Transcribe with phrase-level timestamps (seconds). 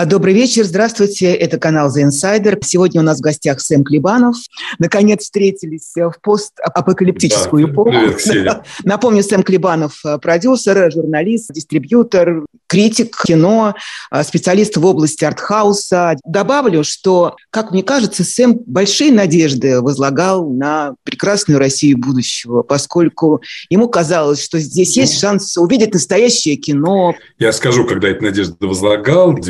[0.00, 2.58] А, добрый вечер, здравствуйте, это канал The Insider.
[2.64, 4.34] Сегодня у нас в гостях Сэм Клебанов.
[4.78, 7.90] Наконец встретились в постапокалиптическую да, эпоху.
[7.90, 13.74] Привет, Напомню, Сэм Клебанов– продюсер, журналист, дистрибьютор, критик кино,
[14.10, 16.16] а, специалист в области артхауса.
[16.24, 23.88] Добавлю, что, как мне кажется, Сэм большие надежды возлагал на прекрасную Россию будущего, поскольку ему
[23.88, 27.14] казалось, что здесь есть шанс увидеть настоящее кино.
[27.38, 29.40] Я скажу, когда эти надежды возлагал, в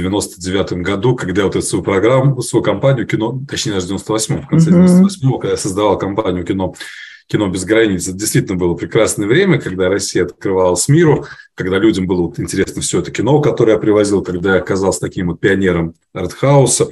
[0.43, 4.49] 99 году, когда вот эту свою программу, свою компанию кино, точнее, даже в 98 в
[4.49, 6.75] конце 98 когда я создавал компанию кино
[7.31, 8.09] кино без границ.
[8.09, 12.99] Это действительно было прекрасное время, когда Россия открывалась миру, когда людям было вот интересно все
[13.01, 16.89] это кино, которое я привозил, когда я оказался таким вот пионером артхауса.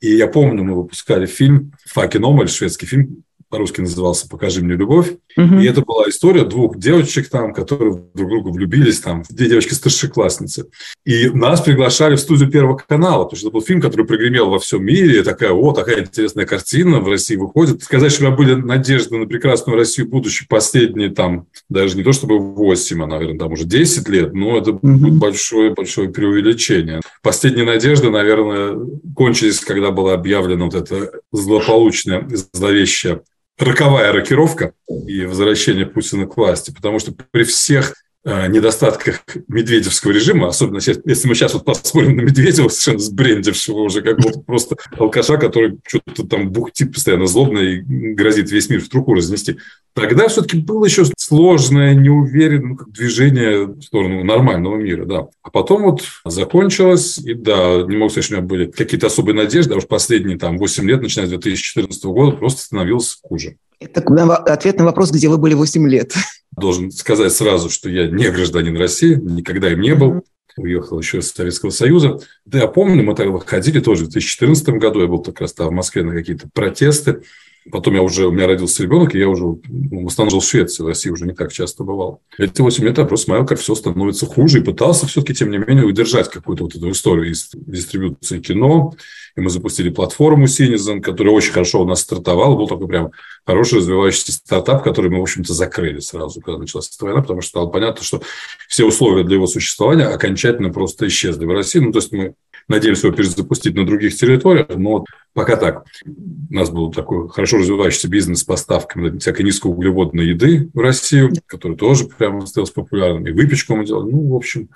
[0.00, 5.12] И я помню, мы выпускали фильм «Факи Номаль», шведский фильм, по-русски назывался «Покажи мне любовь».
[5.36, 5.60] Угу.
[5.60, 10.66] И это была история двух девочек там, которые друг друга влюбились, там, две девочки-старшеклассницы.
[11.04, 14.58] И нас приглашали в студию Первого канала, потому что это был фильм, который прогремел во
[14.58, 15.22] всем мире.
[15.22, 17.82] Такая, о, такая интересная картина в России выходит.
[17.82, 22.12] Сказать, что у меня были надежды на прекрасную Россию будущее последние там, даже не то
[22.12, 24.82] чтобы 8, а, наверное, там уже 10 лет, но это угу.
[24.82, 27.00] большое-большое преувеличение.
[27.22, 28.78] Последние надежды, наверное,
[29.14, 33.22] кончились, когда была объявлена вот эта злополучная, зловещая
[33.58, 34.72] роковая рокировка
[35.06, 41.28] и возвращение Путина к власти, потому что при всех Э, недостатках медведевского режима, особенно если
[41.28, 46.50] мы сейчас вот посмотрим на Медведева, совершенно сбрендившего уже какого-то просто алкаша, который что-то там
[46.50, 49.56] бухтит постоянно злобно и грозит весь мир в труху разнести.
[50.00, 55.28] Тогда все-таки было еще сложное, неуверенное ну, движение в сторону нормального мира, да.
[55.42, 59.34] А потом вот закончилось, и да, не могу сказать, что у меня были какие-то особые
[59.34, 63.56] надежды, а уж последние там 8 лет, начиная с 2014 года, просто становилось хуже.
[63.80, 64.00] Это
[64.46, 66.14] ответ на вопрос, где вы были 8 лет.
[66.56, 70.22] Должен сказать сразу, что я не гражданин России, никогда им не был.
[70.56, 72.18] Уехал еще из Советского Союза.
[72.44, 75.00] Да, я помню, мы тогда выходили тоже в 2014 году.
[75.00, 77.22] Я был как раз там в Москве на какие-то протесты.
[77.70, 80.44] Потом я уже, у меня родился ребенок, и я уже ну, в основном жил в
[80.44, 82.22] Швеции, в России уже не так часто бывал.
[82.38, 85.58] Эти 8 лет я просто смотрел, как все становится хуже, и пытался все-таки, тем не
[85.58, 88.94] менее, удержать какую-то вот эту историю из дистрибуции кино.
[89.36, 92.56] И мы запустили платформу Citizen, которая очень хорошо у нас стартовала.
[92.56, 93.10] Был такой прям
[93.46, 97.50] хороший развивающийся стартап, который мы, в общем-то, закрыли сразу, когда началась эта война, потому что
[97.50, 98.20] стало понятно, что
[98.68, 101.78] все условия для его существования окончательно просто исчезли в России.
[101.78, 102.34] Ну, то есть мы
[102.68, 105.84] надеемся его перезапустить на других территориях, но пока так.
[106.06, 111.76] У нас был такой хорошо развивающийся бизнес с поставками всякой низкоуглеводной еды в Россию, который
[111.76, 113.26] тоже прямо стал популярным.
[113.26, 114.10] И выпечку мы делали.
[114.10, 114.68] Ну, в общем...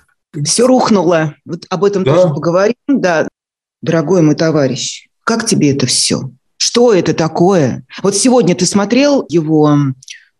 [0.44, 1.34] Все рухнуло.
[1.44, 2.14] Вот об этом да.
[2.14, 2.74] тоже поговорим.
[2.88, 3.28] Да,
[3.82, 6.30] дорогой мой товарищ, как тебе это все?
[6.56, 7.84] Что это такое?
[8.02, 9.76] Вот сегодня ты смотрел его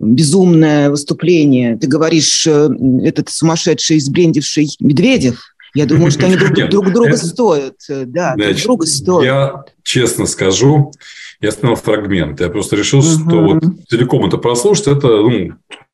[0.03, 1.77] безумное выступление.
[1.77, 2.69] Ты говоришь, э,
[3.05, 7.77] этот сумасшедший, сбрендивший Медведев, я думаю, что они друг, друг друга стоят.
[7.89, 9.25] Э, да, Значит, друг друга стоят.
[9.25, 10.93] Я честно скажу,
[11.41, 12.41] я снял фрагмент.
[12.41, 13.07] Я просто решил, угу.
[13.07, 15.53] что вот целиком это прослушать, это ну,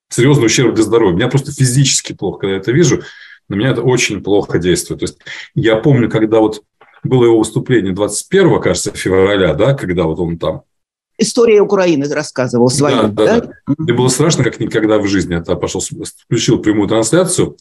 [0.08, 1.16] серьезный ущерб для здоровья.
[1.16, 3.02] Меня просто физически плохо, когда я это вижу.
[3.48, 5.00] На меня это очень плохо действует.
[5.00, 5.18] То есть
[5.54, 6.62] я помню, когда вот
[7.04, 10.62] было его выступление 21, кажется, февраля, да, когда вот он там
[11.20, 12.96] История Украины рассказывал свою.
[12.96, 13.40] Да, да, да.
[13.40, 13.74] да.
[13.76, 15.34] Мне было страшно, как никогда в жизни.
[15.34, 17.56] Я пошел, включил прямую трансляцию.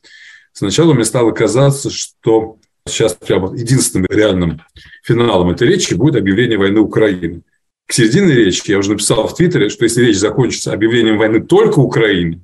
[0.57, 2.57] Сначала мне стало казаться, что
[2.87, 4.63] сейчас прямо единственным реальным
[5.03, 7.43] финалом этой речи будет объявление войны Украины.
[7.85, 11.77] К середине речи я уже написал в Твиттере, что если речь закончится объявлением войны только
[11.77, 12.41] Украине,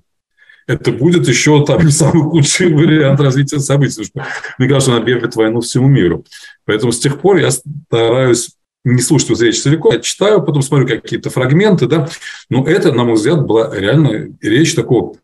[0.67, 4.03] это будет еще там не самый худший вариант развития событий.
[4.03, 6.23] Потому что, мне кажется, он объявит войну всему миру.
[6.65, 8.51] Поэтому с тех пор я стараюсь
[8.85, 12.07] не слушать вот речь целиком, я читаю, потом смотрю какие-то фрагменты, да.
[12.51, 15.15] Но это, на мой взгляд, была реально речь такого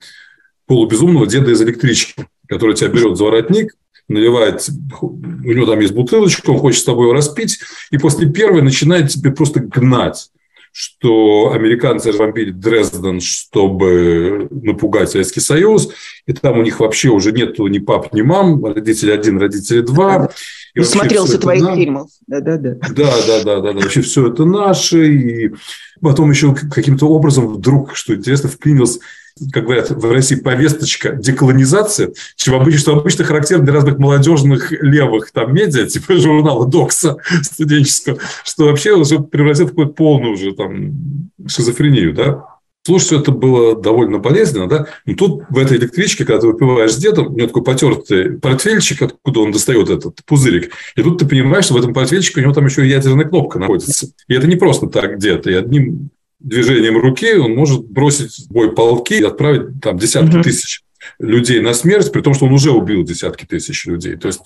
[0.65, 3.75] полубезумного деда из электрички который тебя берет за воротник,
[4.07, 4.67] наливает,
[5.01, 7.59] у него там есть бутылочка, он хочет с тобой распить,
[7.91, 10.29] и после первой начинает тебе просто гнать
[10.71, 15.89] что американцы разбомбили Дрезден, чтобы напугать Советский Союз,
[16.25, 20.29] и там у них вообще уже нет ни пап, ни мам, родители один, родители два.
[20.75, 21.75] И Смотрелся твоих на...
[21.75, 22.09] фильмов.
[22.27, 22.75] Да, да, да.
[22.75, 23.79] Да, да, да, да, да.
[23.79, 25.11] Вообще все это наше.
[25.11, 25.51] И
[26.01, 28.99] потом еще каким-то образом вдруг, что интересно, вклинился
[29.51, 35.31] как говорят в России, повесточка деколонизации, чем обычно, что обычно характерно для разных молодежных левых
[35.31, 40.93] там медиа, типа журнала Докса студенческого, что вообще уже превратил в какую-то полную уже там
[41.47, 42.45] шизофрению, да.
[42.85, 44.87] Слушай, все это было довольно болезненно, да?
[45.05, 49.01] Но тут в этой электричке, когда ты выпиваешь с дедом, у него такой потертый портфельчик,
[49.01, 52.53] откуда он достает этот пузырик, и тут ты понимаешь, что в этом портфельчике у него
[52.53, 54.07] там еще ядерная кнопка находится.
[54.27, 56.09] И это не просто так где-то, и одним
[56.39, 60.43] движением руки он может бросить в бой полки и отправить там десятки угу.
[60.43, 60.83] тысяч
[61.19, 64.15] людей на смерть, при том, что он уже убил десятки тысяч людей.
[64.15, 64.41] То есть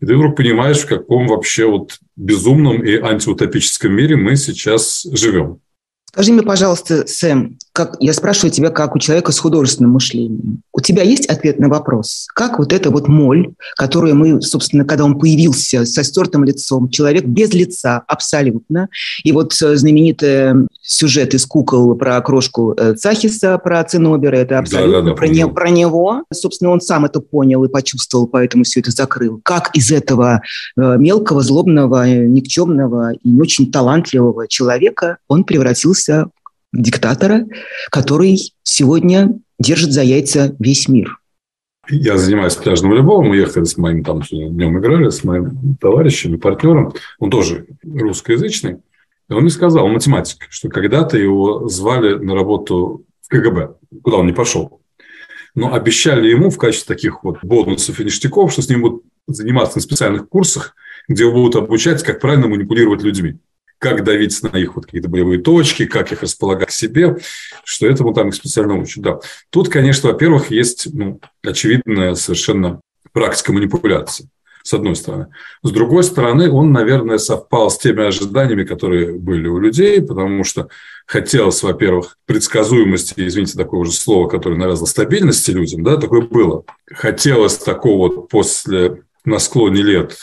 [0.00, 5.60] И ты вдруг понимаешь, в каком вообще вот безумном и антиутопическом мире мы сейчас живем.
[6.06, 10.62] Скажи мне, пожалуйста, Сэм, как, я спрашиваю тебя, как у человека с художественным мышлением.
[10.72, 12.26] У тебя есть ответ на вопрос?
[12.34, 17.24] Как вот эта вот моль, которую мы, собственно, когда он появился со стертым лицом, человек
[17.24, 18.88] без лица абсолютно,
[19.24, 24.92] и вот э, знаменитый сюжет из кукол про крошку э, Цахиса, про Цинобера, это абсолютно
[24.92, 26.24] да, да, да, про, не, про него.
[26.32, 29.40] Собственно, он сам это понял и почувствовал, поэтому все это закрыл.
[29.42, 30.42] Как из этого
[30.76, 36.26] э, мелкого, злобного, никчемного и не очень талантливого человека он превратился
[36.72, 37.46] диктатора,
[37.90, 41.18] который сегодня держит за яйца весь мир.
[41.88, 43.28] Я занимаюсь пляжным волейболом.
[43.28, 46.94] Мы ехали с моим там днем играли, с моим товарищем и партнером.
[47.18, 48.78] Он тоже русскоязычный.
[49.28, 54.18] И он мне сказал, он математик, что когда-то его звали на работу в КГБ, куда
[54.18, 54.80] он не пошел.
[55.54, 59.78] Но обещали ему в качестве таких вот бонусов и ништяков, что с ним будут заниматься
[59.78, 60.74] на специальных курсах,
[61.08, 63.38] где его будут обучать, как правильно манипулировать людьми
[63.82, 67.16] как давить на их вот какие-то болевые точки, как их располагать к себе,
[67.64, 69.02] что этому там их специально учат.
[69.02, 69.18] Да.
[69.50, 72.80] Тут, конечно, во-первых, есть ну, очевидная совершенно
[73.12, 74.28] практика манипуляции
[74.62, 75.26] с одной стороны.
[75.64, 80.68] С другой стороны, он, наверное, совпал с теми ожиданиями, которые были у людей, потому что
[81.04, 86.62] хотелось, во-первых, предсказуемости, извините, такое уже слово, которое навязало стабильности людям, да, такое было.
[86.86, 90.16] Хотелось такого вот после на склоне лет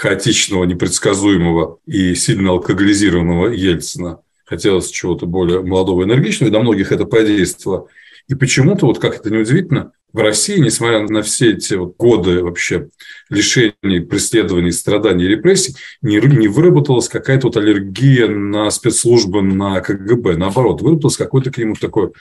[0.00, 4.20] хаотичного, непредсказуемого и сильно алкоголизированного Ельцина.
[4.46, 7.86] Хотелось чего-то более молодого, энергичного, и до многих это подействовало.
[8.26, 12.88] И почему-то, вот как это неудивительно, в России, несмотря на все эти вот годы вообще
[13.28, 20.38] лишений, преследований, страданий, репрессий, не, не выработалась какая-то вот аллергия на спецслужбы, на КГБ.
[20.38, 22.12] Наоборот, выработалось какое-то к нему такое,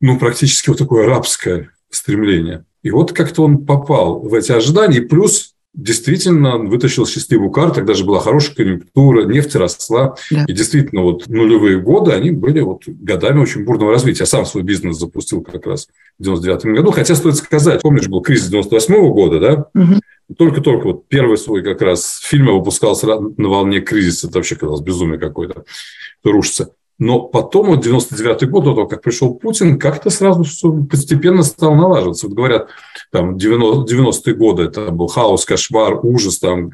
[0.00, 2.64] ну, практически вот такое рабское стремление.
[2.82, 7.94] И вот как-то он попал в эти ожидания, и плюс действительно вытащил счастливую карту, тогда
[7.94, 10.16] же была хорошая конъюнктура, нефть росла.
[10.30, 10.44] Да.
[10.48, 14.24] И действительно, вот нулевые годы, они были вот годами очень бурного развития.
[14.24, 15.88] Я сам свой бизнес запустил как раз
[16.18, 16.90] в 99 году.
[16.90, 19.80] Хотя, стоит сказать, помнишь, был кризис 98 -го года, да?
[19.80, 20.00] Угу.
[20.36, 22.98] Только-только вот первый свой как раз фильм я выпускал
[23.36, 24.26] на волне кризиса.
[24.26, 25.64] Это вообще казалось безумие какое-то.
[26.24, 26.72] Рушится.
[26.98, 30.44] Но потом, вот 99-й год, до того, как пришел Путин, как-то сразу
[30.86, 32.26] постепенно стал налаживаться.
[32.26, 32.70] Вот говорят,
[33.12, 36.72] там, 90-е годы это был хаос, кошмар, ужас, там,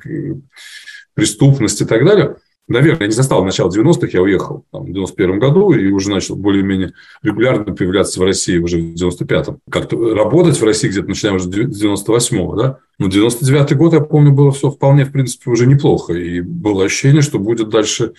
[1.12, 2.37] преступность и так далее.
[2.67, 6.35] Наверное, я не застал начала 90-х, я уехал там, в 91 году и уже начал
[6.35, 9.59] более-менее регулярно появляться в России уже в 95-м.
[9.71, 12.79] Как-то работать в России где-то начинаем уже с 98-го, да?
[12.99, 16.15] Но 99-й год, я помню, было все вполне, в принципе, уже неплохо.
[16.15, 18.15] И было ощущение, что будет дальше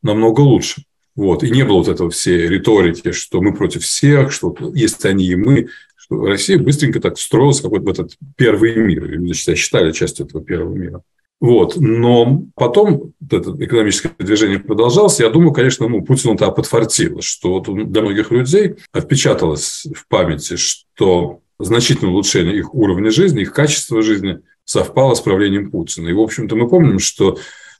[0.00, 0.84] намного лучше.
[1.18, 1.42] Вот.
[1.42, 5.34] И не было вот этого всей риторики, что мы против всех, что есть они и
[5.34, 5.66] мы.
[5.96, 9.04] Что Россия быстренько так встроилась какой-то в этот первый мир.
[9.04, 11.02] Люди считали частью этого первого мира.
[11.40, 11.74] Вот.
[11.74, 15.18] Но потом вот это экономическое движение продолжалось.
[15.18, 21.40] Я думаю, конечно, ну, Путину-то подфартило, что вот для многих людей отпечаталось в памяти, что
[21.58, 26.10] значительное улучшение их уровня жизни, их качества жизни совпало с правлением Путина.
[26.10, 27.38] И, в общем-то, мы помним, что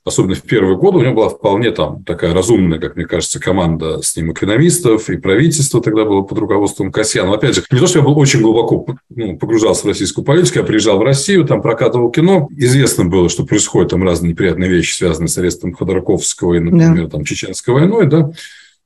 [0.09, 4.03] особенно в первые годы, у него была вполне там такая разумная, как мне кажется, команда
[4.03, 7.35] с ним экономистов, и правительство тогда было под руководством Касьяна.
[7.35, 10.65] Опять же, не то, что я был очень глубоко ну, погружался в российскую политику, я
[10.65, 12.49] приезжал в Россию, там прокатывал кино.
[12.57, 17.11] Известно было, что происходят там разные неприятные вещи, связанные с арестом Ходорковского и, например, да.
[17.11, 18.31] там, Чеченской войной, да.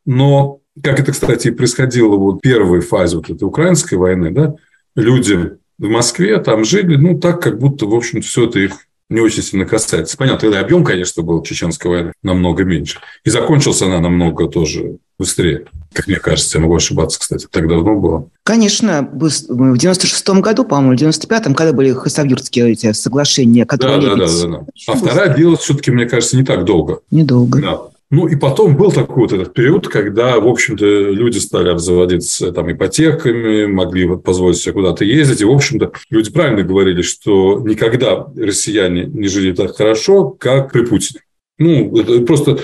[0.04, 4.54] Но, как это, кстати, и происходило вот в первой фазе вот этой украинской войны, да,
[4.96, 8.72] люди в Москве там жили, ну, так, как будто, в общем все это их
[9.12, 10.16] не очень сильно касается.
[10.16, 12.98] Понятно, тогда объем, конечно, был чеченской войны намного меньше.
[13.24, 15.66] И закончилась она намного тоже быстрее.
[15.92, 17.46] Как мне кажется, я могу ошибаться, кстати.
[17.50, 18.28] Так давно было.
[18.44, 24.00] Конечно, в 96-м году, по-моему, в 95-м, когда были хасавюртские эти соглашения, которые...
[24.00, 24.64] Да, да, да, да, да.
[24.88, 27.00] А вторая длилась все-таки, мне кажется, не так долго.
[27.10, 27.60] Недолго.
[27.60, 27.80] Да.
[28.12, 32.70] Ну, и потом был такой вот этот период, когда, в общем-то, люди стали обзаводиться там
[32.70, 35.40] ипотеками, могли вот позволить себе куда-то ездить.
[35.40, 40.84] И, в общем-то, люди правильно говорили, что никогда россияне не жили так хорошо, как при
[40.84, 41.22] Путине.
[41.58, 42.58] Ну, это просто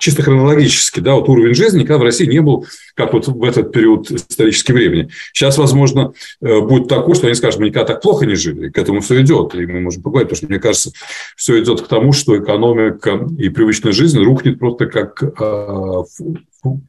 [0.00, 3.72] чисто хронологически, да, вот уровень жизни никогда в России не был, как вот в этот
[3.72, 5.10] период исторического времени.
[5.32, 8.70] Сейчас, возможно, э, будет такое, что они скажут, мы никогда так плохо не жили, и
[8.70, 10.90] к этому все идет, и мы можем поговорить, потому что, мне кажется,
[11.36, 16.02] все идет к тому, что экономика и привычная жизнь рухнет просто как э,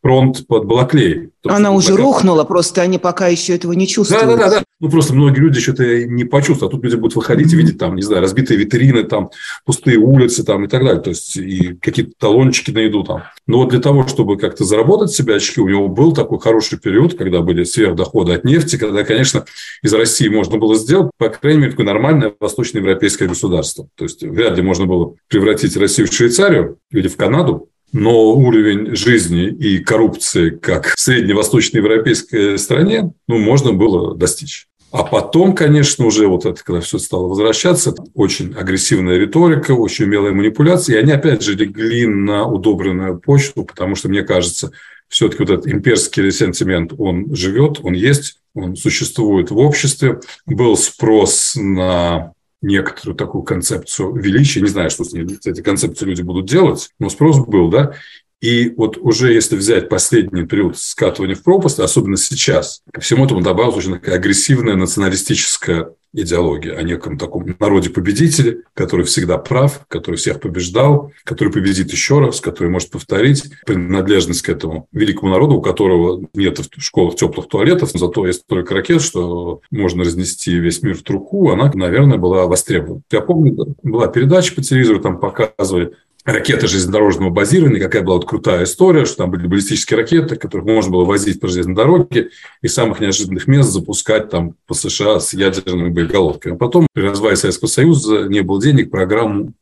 [0.01, 1.29] фронт под Балаклеей.
[1.45, 4.25] Она уже рухнула, просто они пока еще этого не чувствуют.
[4.25, 4.63] Да, да, да, да.
[4.81, 6.73] Ну, просто многие люди это не почувствуют.
[6.73, 9.29] А тут люди будут выходить и видеть там, не знаю, разбитые витрины, там,
[9.63, 11.01] пустые улицы там и так далее.
[11.01, 13.23] То есть, и какие-то талончики на еду там.
[13.45, 17.15] Но вот для того, чтобы как-то заработать себе очки, у него был такой хороший период,
[17.15, 19.45] когда были сверхдоходы от нефти, когда, конечно,
[19.83, 23.87] из России можно было сделать, по крайней мере, такое нормальное восточноевропейское государство.
[23.95, 28.95] То есть, вряд ли можно было превратить Россию в Швейцарию или в Канаду, но уровень
[28.95, 34.69] жизни и коррупции, как в средневосточноевропейской стране, ну, можно было достичь.
[34.91, 40.33] А потом, конечно, уже вот это, когда все стало возвращаться, очень агрессивная риторика, очень умелая
[40.33, 44.71] манипуляция, и они опять же легли на удобренную почту, потому что, мне кажется,
[45.07, 50.19] все-таки вот этот имперский ресентимент, он живет, он есть, он существует в обществе.
[50.45, 54.61] Был спрос на некоторую такую концепцию величия.
[54.61, 57.93] Не знаю, что с, ней, с этой концепцией люди будут делать, но спрос был, да.
[58.41, 63.41] И вот уже если взять последний период скатывания в пропасть, особенно сейчас, ко всему этому
[63.41, 70.41] добавилась очень такая агрессивная националистическая идеология о неком таком народе-победителе, который всегда прав, который всех
[70.41, 76.27] побеждал, который победит еще раз, который может повторить принадлежность к этому великому народу, у которого
[76.33, 81.03] нет в школах теплых туалетов, зато есть столько ракет, что можно разнести весь мир в
[81.03, 83.03] труху, она, наверное, была востребована.
[83.11, 85.93] Я помню, была передача по телевизору, там показывали
[86.25, 90.91] ракеты железнодорожного базирования, какая была вот крутая история, что там были баллистические ракеты, которых можно
[90.91, 92.29] было возить по железной дороге
[92.61, 96.55] и самых неожиданных мест запускать там по США с ядерными боеголовками.
[96.55, 99.53] А потом при развале Советского Союза не было денег, программу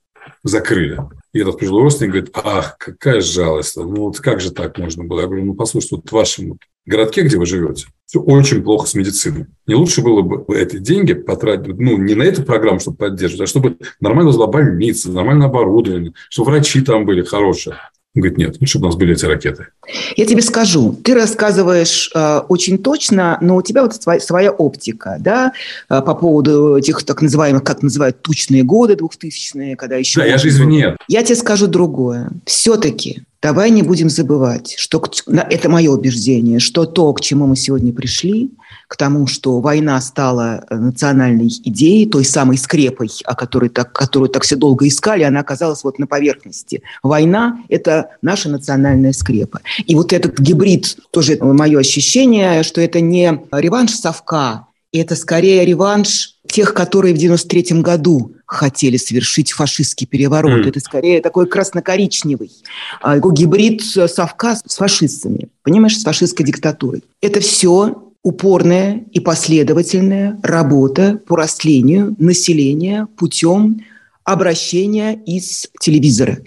[0.43, 0.99] закрыли.
[1.33, 5.21] И этот пожилой родственник говорит, ах, какая жалость, ну вот как же так можно было?
[5.21, 8.95] Я говорю, ну послушайте, вот в вашем городке, где вы живете, все очень плохо с
[8.95, 9.45] медициной.
[9.67, 13.47] Не лучше было бы эти деньги потратить, ну, не на эту программу, чтобы поддерживать, а
[13.47, 17.75] чтобы нормально была больница, нормальное оборудование, чтобы врачи там были хорошие.
[18.15, 19.67] Он говорит, нет, лучше бы у нас были эти ракеты.
[20.15, 25.17] Я тебе скажу, ты рассказываешь э, очень точно, но у тебя вот своя, своя оптика,
[25.19, 25.53] да,
[25.89, 30.21] э, по поводу этих так называемых, как называют, тучные годы двухтысячные, когда еще...
[30.21, 30.97] Да, я же извне.
[31.07, 32.31] Я тебе скажу другое.
[32.45, 37.93] Все-таки давай не будем забывать, что это мое убеждение, что то, к чему мы сегодня
[37.93, 38.51] пришли,
[38.87, 44.29] к тому, что война стала э, национальной идеей, той самой скрепой, о которой так, которую
[44.29, 46.81] так все долго искали, она оказалась вот на поверхности.
[47.03, 49.61] Война– это наша национальная скрепа.
[49.85, 56.35] И вот этот гибрид, тоже мое ощущение, что это не реванш совка, это скорее реванш
[56.47, 60.65] тех, которые в 93 году хотели совершить фашистский переворот.
[60.65, 60.69] Mm.
[60.69, 62.51] Это скорее такой красно-коричневый
[63.01, 67.03] а, гибрид совка с фашистами, понимаешь, с фашистской диктатурой.
[67.21, 73.85] Это все упорная и последовательная работа по растлению населения путем
[74.23, 76.39] обращения из телевизора.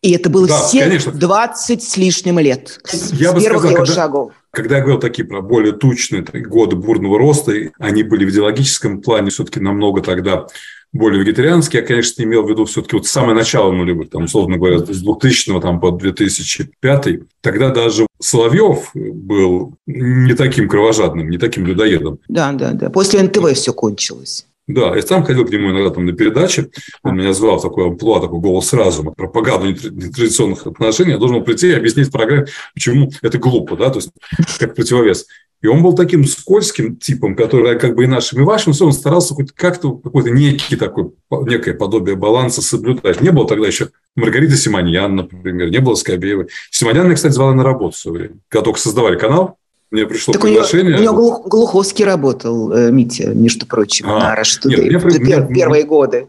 [0.00, 1.12] И это было да, все конечно.
[1.12, 4.32] 20 с лишним лет с я первых сказал, его когда, шагов.
[4.50, 9.30] Когда я говорил такие про более тучные годы бурного роста, они были в идеологическом плане
[9.30, 10.46] все-таки намного тогда
[10.92, 11.80] более вегетарианский.
[11.80, 15.60] Я, конечно, имел в виду все-таки вот самое начало нулевых, там, условно говоря, с 2000
[15.60, 17.08] там, по 2005.
[17.40, 22.18] Тогда даже Соловьев был не таким кровожадным, не таким людоедом.
[22.28, 22.90] Да, да, да.
[22.90, 24.46] После НТВ все кончилось.
[24.68, 26.68] Да, я сам ходил к нему иногда там на передаче.
[27.02, 31.12] Он меня звал в такой амплуа, такой голос разума, пропаганду нетрадиционных отношений.
[31.12, 34.10] Я должен был прийти и объяснить в программе, почему это глупо, да, то есть
[34.58, 35.26] как противовес.
[35.62, 38.92] И он был таким скользким типом, который как бы и нашим, и вашим, все, он
[38.92, 43.22] старался хоть как-то какой-то некий такой, некое подобие баланса соблюдать.
[43.22, 46.48] Не было тогда еще Маргарита Симоньян, например, не было Скобеевой.
[46.70, 48.36] Симоньян меня, кстати, звала на работу в свое время.
[48.48, 49.56] Когда только создавали канал,
[49.90, 50.96] мне пришло так приглашение.
[50.98, 55.02] У него, у него Глуховский работал, э, Митя, между прочим, а, на Rush Today, нет,
[55.02, 56.26] в меня, первые меня, годы.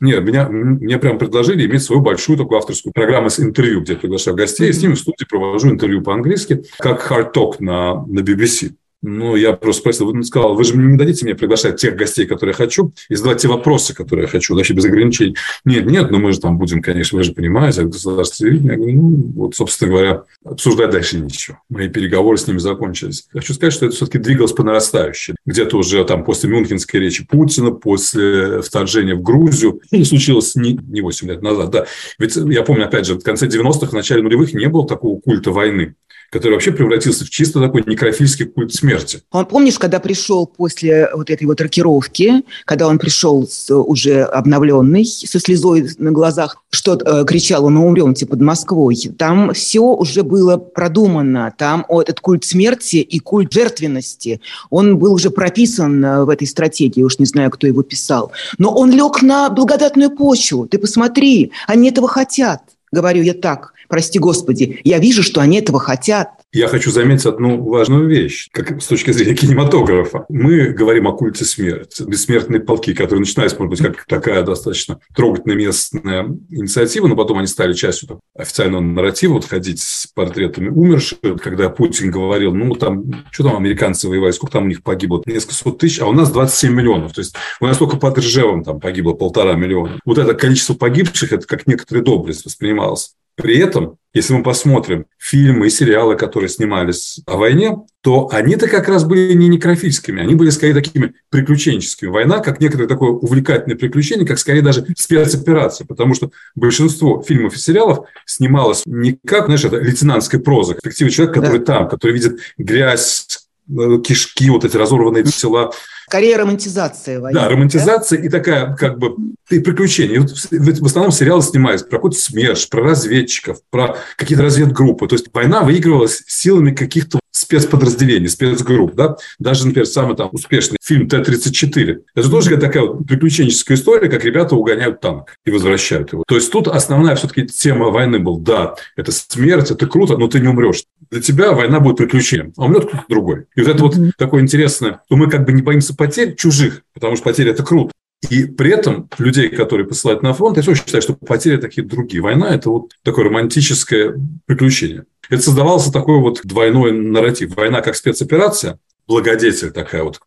[0.00, 3.98] Нет, меня, мне прям предложили иметь свою большую такую авторскую программу с интервью, где я
[3.98, 4.72] приглашаю гостей, mm-hmm.
[4.72, 8.72] с ними в студии провожу интервью по-английски, как hard talk на, на BBC.
[9.02, 12.56] Ну, я просто спросил, сказал, вы же не дадите мне приглашать тех гостей, которые я
[12.56, 15.36] хочу, и задавать те вопросы, которые я хочу, вообще без ограничений.
[15.64, 18.94] Нет, нет, но мы же там будем, конечно, вы же понимаете, государственное телевидение.
[18.96, 21.58] Ну, вот, собственно говоря, обсуждать дальше ничего.
[21.70, 23.26] Мои переговоры с ними закончились.
[23.32, 25.34] Хочу сказать, что это все-таки двигалось по нарастающей.
[25.46, 31.00] Где-то уже там после Мюнхенской речи Путина, после вторжения в Грузию, и случилось не, не
[31.00, 31.86] 8 лет назад, да.
[32.18, 35.52] Ведь я помню, опять же, в конце 90-х, в начале нулевых не было такого культа
[35.52, 35.94] войны
[36.30, 39.22] который вообще превратился в чисто такой некрофильский культ смерти.
[39.32, 45.04] Он, помнишь, когда пришел после вот этой вот рокировки, когда он пришел с, уже обновленный,
[45.04, 50.22] со слезой на глазах, что э, кричал, мы умрем, типа, под Москвой, там все уже
[50.22, 56.24] было продумано, там о, этот культ смерти и культ жертвенности, он был уже прописан э,
[56.24, 60.68] в этой стратегии, уж не знаю, кто его писал, но он лег на благодатную почву,
[60.68, 62.62] ты посмотри, они этого хотят.
[62.92, 66.30] Говорю я так, прости господи, я вижу, что они этого хотят.
[66.52, 70.24] Я хочу заметить одну важную вещь, как с точки зрения кинематографа.
[70.28, 75.56] Мы говорим о культе смерти, бессмертные полки, которые начинались, может быть, как такая достаточно трогательная
[75.56, 81.68] местная инициатива, но потом они стали частью официального нарратива, вот ходить с портретами умерших, когда
[81.68, 85.78] Путин говорил, ну, там, что там американцы воевали, сколько там у них погибло, несколько сот
[85.78, 87.12] тысяч, а у нас 27 миллионов.
[87.12, 90.00] То есть у нас только под Ржевом там погибло полтора миллиона.
[90.04, 93.14] Вот это количество погибших, это как некоторая доблесть воспринималось.
[93.40, 98.88] При этом, если мы посмотрим фильмы и сериалы, которые снимались о войне, то они-то как
[98.88, 102.08] раз были не некрофильскими, они были скорее такими приключенческими.
[102.08, 107.58] Война, как некоторое такое увлекательное приключение, как скорее даже спецоперация, потому что большинство фильмов и
[107.58, 111.64] сериалов снималось не как, знаешь, это лейтенантская проза, перспектива человека, который да.
[111.64, 115.72] там, который видит грязь, э, кишки, вот эти разорванные тела,
[116.10, 117.38] Скорее романтизация войны.
[117.38, 118.26] Да, романтизация да?
[118.26, 119.14] и такая как бы
[119.48, 120.20] и приключения.
[120.20, 125.06] В основном сериалы снимались про какой-то СМЕРШ, про разведчиков, про какие-то разведгруппы.
[125.06, 128.94] То есть война выигрывалась силами каких-то спецподразделений, спецгрупп.
[128.94, 129.16] Да?
[129.38, 132.02] Даже, например, самый там успешный фильм Т-34.
[132.14, 136.24] Это тоже такая вот приключенческая история, как ребята угоняют танк и возвращают его.
[136.26, 140.40] То есть тут основная все-таки тема войны была, да, это смерть, это круто, но ты
[140.40, 140.84] не умрешь.
[141.10, 143.46] Для тебя война будет приключением, а умрет кто-то другой.
[143.56, 147.16] И вот это вот такое интересное, то мы как бы не боимся потерь чужих, потому
[147.16, 147.92] что потери– это круто.
[148.28, 152.22] И при этом людей, которые посылают на фронт, я тоже считаю, что потери такие другие.
[152.22, 154.14] Война– это вот такое романтическое
[154.46, 155.04] приключение.
[155.30, 157.56] Это создавался такой вот двойной нарратив.
[157.56, 160.20] Война как спецоперация, благодетель такая вот.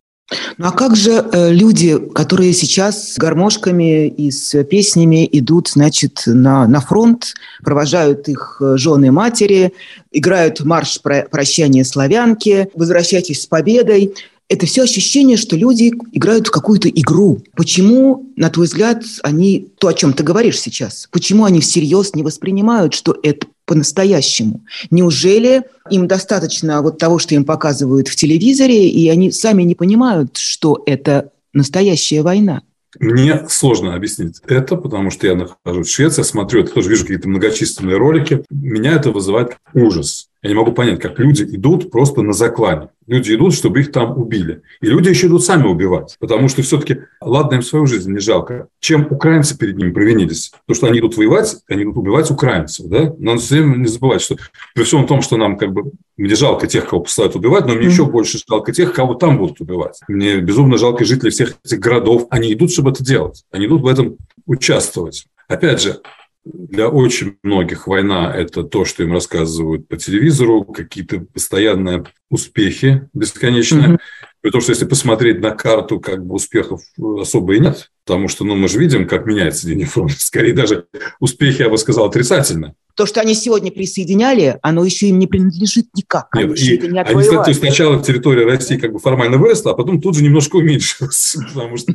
[0.56, 6.22] Ну а как же э, люди, которые сейчас с гармошками и с песнями идут, значит,
[6.26, 9.74] на, на фронт, провожают их э, жены и матери,
[10.10, 14.14] играют марш прощания славянки, возвращайтесь с победой–
[14.48, 17.42] это все ощущение, что люди играют в какую-то игру.
[17.56, 22.22] Почему, на твой взгляд, они, то, о чем ты говоришь сейчас, почему они всерьез не
[22.22, 24.62] воспринимают, что это по-настоящему?
[24.90, 30.36] Неужели им достаточно вот того, что им показывают в телевизоре, и они сами не понимают,
[30.36, 32.62] что это настоящая война?
[33.00, 37.28] Мне сложно объяснить это, потому что я нахожусь в Швеции, смотрю, это тоже вижу какие-то
[37.28, 38.44] многочисленные ролики.
[38.50, 40.28] Меня это вызывает ужас.
[40.44, 42.90] Я не могу понять, как люди идут просто на заклане.
[43.06, 44.60] Люди идут, чтобы их там убили.
[44.82, 46.18] И люди еще идут сами убивать.
[46.20, 48.68] Потому что все-таки, ладно, им свою жизнь не жалко.
[48.78, 50.52] Чем украинцы перед ними провинились?
[50.68, 52.86] То, что они идут воевать, они идут убивать украинцев.
[52.88, 53.14] Да?
[53.18, 54.36] Надо все время не забывать, что
[54.74, 57.86] при всем том, что нам как бы мне жалко тех, кого посылают убивать, но мне
[57.86, 57.90] mm-hmm.
[57.90, 59.98] еще больше жалко тех, кого там будут убивать.
[60.08, 62.26] Мне безумно жалко жителей всех этих городов.
[62.28, 63.44] Они идут, чтобы это делать.
[63.50, 65.24] Они идут в этом участвовать.
[65.48, 66.00] Опять же,
[66.44, 73.88] для очень многих война– это то, что им рассказывают по телевизору, какие-то постоянные успехи бесконечные.
[73.88, 73.98] Mm-hmm.
[74.42, 78.44] При том, что если посмотреть на карту, как бы успехов особо и нет, потому что
[78.44, 80.16] ну, мы же видим, как меняется линия фронта.
[80.18, 80.86] Скорее даже
[81.18, 82.74] успехи, я бы сказал, отрицательные.
[82.94, 86.28] То, что они сегодня присоединяли, оно еще им не принадлежит никак.
[86.34, 89.74] Нет, они, и, не они, то есть сначала территория России как бы формально выросла, а
[89.74, 91.36] потом тут же немножко уменьшилась.
[91.54, 91.94] Потому что,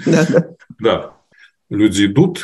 [0.79, 1.13] да,
[1.69, 2.43] люди идут,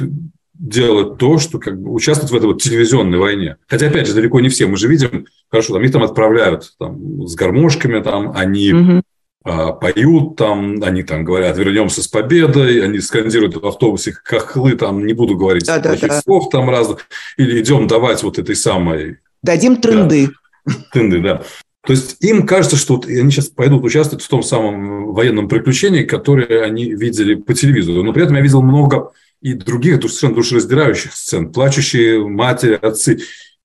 [0.58, 3.58] делать то, что как бы участвовать в этой вот телевизионной войне.
[3.68, 4.68] Хотя, опять же, далеко не все.
[4.68, 9.02] Мы же видим, хорошо, там их там отправляют там, с гармошками, там они угу.
[9.44, 15.06] а, поют, там они там говорят, вернемся с победой, они скандируют в автобусе хохлы, там
[15.06, 16.22] не буду говорить да, плохих да, да.
[16.22, 19.18] слов там разных, или идем давать вот этой самой...
[19.44, 20.30] Дадим тренды.
[20.66, 21.44] Да, тренды, да.
[21.86, 26.04] То есть им кажется, что вот они сейчас пойдут участвовать в том самом военном приключении,
[26.04, 28.02] которое они видели по телевизору.
[28.02, 29.12] Но при этом я видел много
[29.46, 31.52] и других совершенно душераздирающих сцен.
[31.52, 33.20] Плачущие матери, отцы.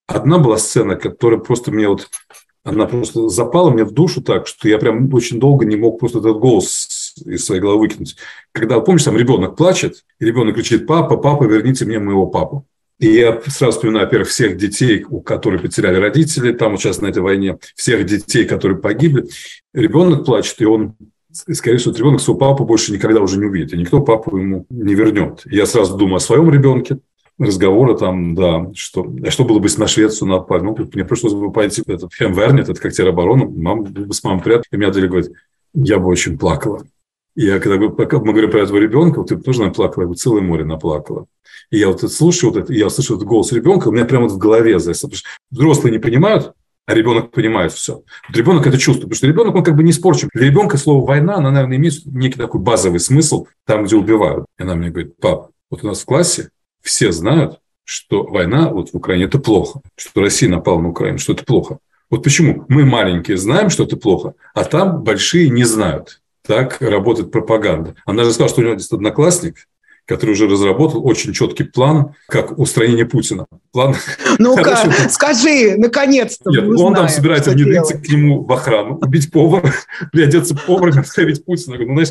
[0.05, 2.07] Одна была сцена, которая просто мне вот...
[2.63, 6.19] Она просто запала мне в душу так, что я прям очень долго не мог просто
[6.19, 8.15] этот голос из своей головы выкинуть.
[8.51, 12.67] Когда, помнишь, там ребенок плачет, и ребенок кричит, папа, папа, верните мне моего папу.
[12.99, 17.07] И я сразу вспоминаю, во-первых, всех детей, у которых потеряли родители, там вот сейчас на
[17.07, 19.27] этой войне, всех детей, которые погибли.
[19.73, 20.93] Ребенок плачет, и он
[21.33, 24.93] скорее всего, ребенок своего папу больше никогда уже не увидит, и никто папу ему не
[24.93, 25.41] вернет.
[25.45, 26.99] Я сразу думаю о своем ребенке,
[27.37, 30.61] разговоры там, да, что, а что было бы, если на Швецию напали?
[30.61, 34.65] Ну, мне пришлось бы пойти в этот Хемвернет, это как тероборона, мама с мамой приятно,
[34.71, 35.31] и меня дали говорит,
[35.73, 36.85] я бы очень плакала.
[37.35, 40.15] И я, когда пока мы говорим про этого ребенка, вот ты тоже наплакала, я бы
[40.15, 41.25] целое море наплакала.
[41.69, 44.23] И я вот это слушаю, вот это, я слышу этот голос ребенка, у меня прямо
[44.23, 46.53] вот в голове, взрослые не понимают,
[46.91, 48.03] а ребенок понимает все.
[48.27, 50.29] Вот ребенок это чувствует, потому что ребенок, он как бы не испорчен.
[50.33, 54.45] Для ребенка слово «война», она, наверное, имеет некий такой базовый смысл там, где убивают.
[54.59, 56.49] И она мне говорит, пап, вот у нас в классе
[56.81, 61.33] все знают, что война вот в Украине– это плохо, что Россия напала на Украину, что
[61.33, 61.77] это плохо.
[62.09, 66.21] Вот почему мы маленькие знаем, что это плохо, а там большие не знают.
[66.45, 67.95] Так работает пропаганда.
[68.05, 69.67] Она же сказала, что у него есть одноклассник,
[70.11, 73.45] который уже разработал очень четкий план, как устранение Путина.
[73.71, 73.95] План.
[74.39, 76.49] Ну-ка, скажи, наконец-то.
[76.49, 79.71] Нет, он знаем, там собирается внедриться к нему в охрану, убить повара,
[80.11, 81.77] приодеться поваром, оставить Путина.
[81.77, 82.09] Ну, знаешь,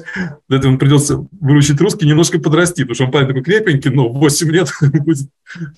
[0.49, 4.51] для этого придется выручить русский, немножко подрасти, потому что он парень такой крепенький, но 8
[4.51, 5.29] лет будет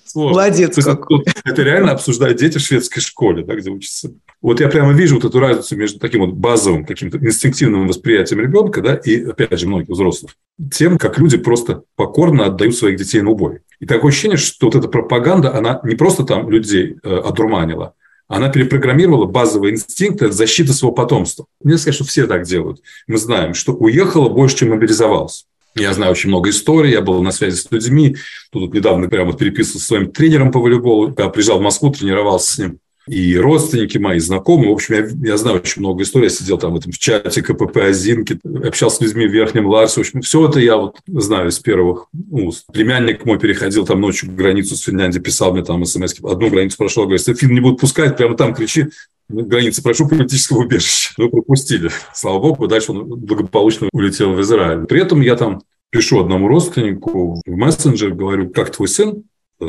[0.05, 0.31] сложно.
[0.31, 1.25] Молодец какой.
[1.43, 4.11] Это реально обсуждают дети в шведской школе, да, где учатся.
[4.41, 8.81] Вот я прямо вижу вот эту разницу между таким вот базовым каким-то инстинктивным восприятием ребенка,
[8.81, 10.35] да, и, опять же, многих взрослых,
[10.71, 11.83] тем, как люди просто
[12.13, 13.61] покорно отдают своих детей на убой.
[13.79, 17.95] И такое ощущение, что вот эта пропаганда, она не просто там людей э, одурманила,
[18.27, 21.47] она перепрограммировала базовые инстинкты защиты своего потомства.
[21.63, 22.81] Нельзя сказать, что все так делают.
[23.07, 25.45] Мы знаем, что уехало больше, чем мобилизовалось.
[25.75, 28.15] Я знаю очень много историй, я был на связи с людьми.
[28.51, 31.15] Тут недавно прямо переписывался с своим тренером по волейболу.
[31.17, 34.69] Я приезжал в Москву, тренировался с ним и родственники мои, знакомые.
[34.69, 36.27] В общем, я, я знаю очень много историй.
[36.27, 39.95] Я сидел там в этом в чате КПП Озинки, общался с людьми в Верхнем Ларсе.
[39.95, 42.65] В общем, все это я вот знаю из первых уст.
[42.71, 47.03] Племянник мой переходил там ночью границу с Финляндией, писал мне там смс Одну границу прошел,
[47.03, 48.87] говорит, если Фин не будут пускать, прямо там кричи,
[49.29, 51.13] границы, прошу политического убежища.
[51.17, 51.89] Мы пропустили.
[52.13, 54.85] Слава богу, дальше он благополучно улетел в Израиль.
[54.85, 59.23] При этом я там пишу одному родственнику в мессенджер, говорю, как твой сын?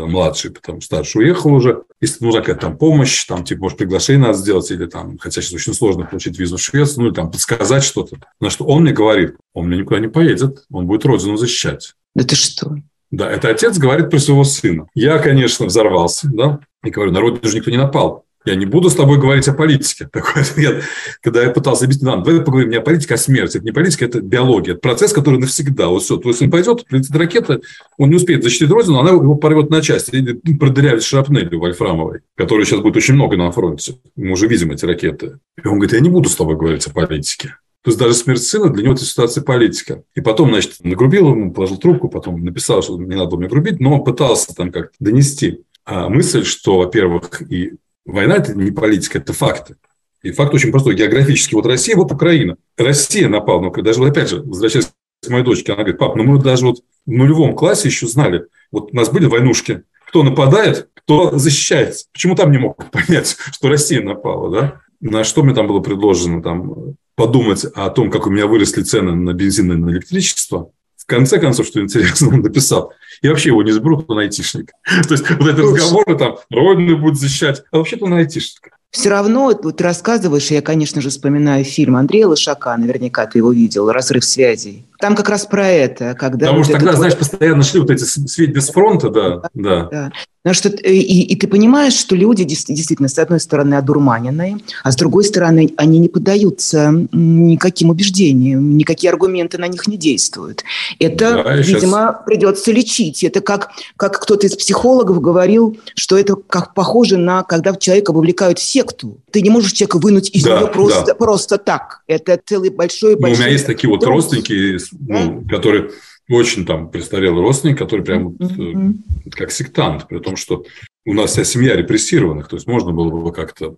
[0.06, 1.82] Младший, потом старший уехал уже.
[2.00, 5.54] Если нужна какая-то там помощь, там, типа, может, приглашение надо сделать, или там, хотя сейчас
[5.54, 8.18] очень сложно получить визу в Швецию, ну, или там подсказать что-то.
[8.40, 11.94] На что он мне говорит, он мне никуда не поедет, он будет родину защищать.
[12.14, 12.76] Да ты что?
[13.10, 14.88] Да, это отец говорит про своего сына.
[14.94, 18.24] Я, конечно, взорвался, да, и говорю, на родину же никто не напал.
[18.44, 20.08] Я не буду с тобой говорить о политике.
[20.12, 20.84] Такой ответ.
[21.22, 23.56] Когда я пытался объяснить, ну, давай поговорим не о политике, а о смерти.
[23.56, 24.72] Это не политика, это биология.
[24.72, 25.88] Это процесс, который навсегда.
[25.88, 27.60] Вот все, твой сын пойдет, прилетит ракета,
[27.96, 30.40] он не успеет защитить родину, она его порвет на части.
[30.58, 33.96] Продырявит шрапнелью вольфрамовой, которой сейчас будет очень много на фронте.
[34.14, 35.38] Мы уже видим эти ракеты.
[35.62, 37.56] И он говорит, я не буду с тобой говорить о политике.
[37.82, 40.02] То есть даже смерть сына для него это ситуация политика.
[40.14, 43.78] И потом, значит, нагрубил ему, положил трубку, потом написал, что не надо было мне грубить,
[43.80, 49.32] но пытался там как-то донести а мысль, что, во-первых, и Война– это не политика, это
[49.32, 49.76] факты.
[50.22, 50.94] И факт очень простой.
[50.94, 52.56] Географически вот Россия, вот Украина.
[52.76, 53.60] Россия напала.
[53.60, 54.90] Но даже, вот опять же, возвращаясь
[55.24, 58.46] к моей дочке, она говорит, пап, ну мы даже вот в нулевом классе еще знали,
[58.70, 62.06] вот у нас были войнушки, кто нападает, кто защищается.
[62.12, 64.80] Почему там не мог понять, что Россия напала, да?
[65.00, 69.14] На что мне там было предложено там подумать о том, как у меня выросли цены
[69.14, 70.70] на бензин и на электричество.
[71.04, 74.72] В конце концов, что интересно, он написал, и вообще его не сберут, он айтишник.
[75.06, 78.70] То есть вот эти разговоры там, родину будет защищать, а вообще-то он айтишник.
[78.90, 83.52] Все равно вот ты рассказываешь, я, конечно же, вспоминаю фильм Андрея Лошака, наверняка ты его
[83.52, 84.86] видел, «Разрыв связей».
[85.00, 86.46] Там как раз про это, когда...
[86.46, 86.98] Потому вот что тогда, вот...
[86.98, 89.88] знаешь, постоянно шли вот эти сведения с фронта, да, да.
[89.90, 90.12] да.
[90.44, 94.96] Потому что, и, и ты понимаешь, что люди действительно, с одной стороны, одурманенные, а с
[94.96, 100.62] другой стороны, они не поддаются никаким убеждениям, никакие аргументы на них не действуют.
[100.98, 102.26] Это, да, видимо, сейчас...
[102.26, 103.24] придется лечить.
[103.24, 108.58] Это как, как кто-то из психологов говорил, что это как похоже на, когда человека вовлекают
[108.58, 109.16] в секту.
[109.30, 111.14] Ты не можешь человека вынуть из да, нее просто, да.
[111.14, 112.02] просто так.
[112.06, 113.16] Это целый большой...
[113.16, 114.78] большой ну, у меня есть такие вот родственники,
[115.08, 115.88] ну, которые
[116.28, 119.30] очень там престарелый родственник, который прям mm-hmm.
[119.30, 120.64] как сектант, при том, что
[121.04, 123.76] у нас вся семья репрессированных, то есть можно было бы как-то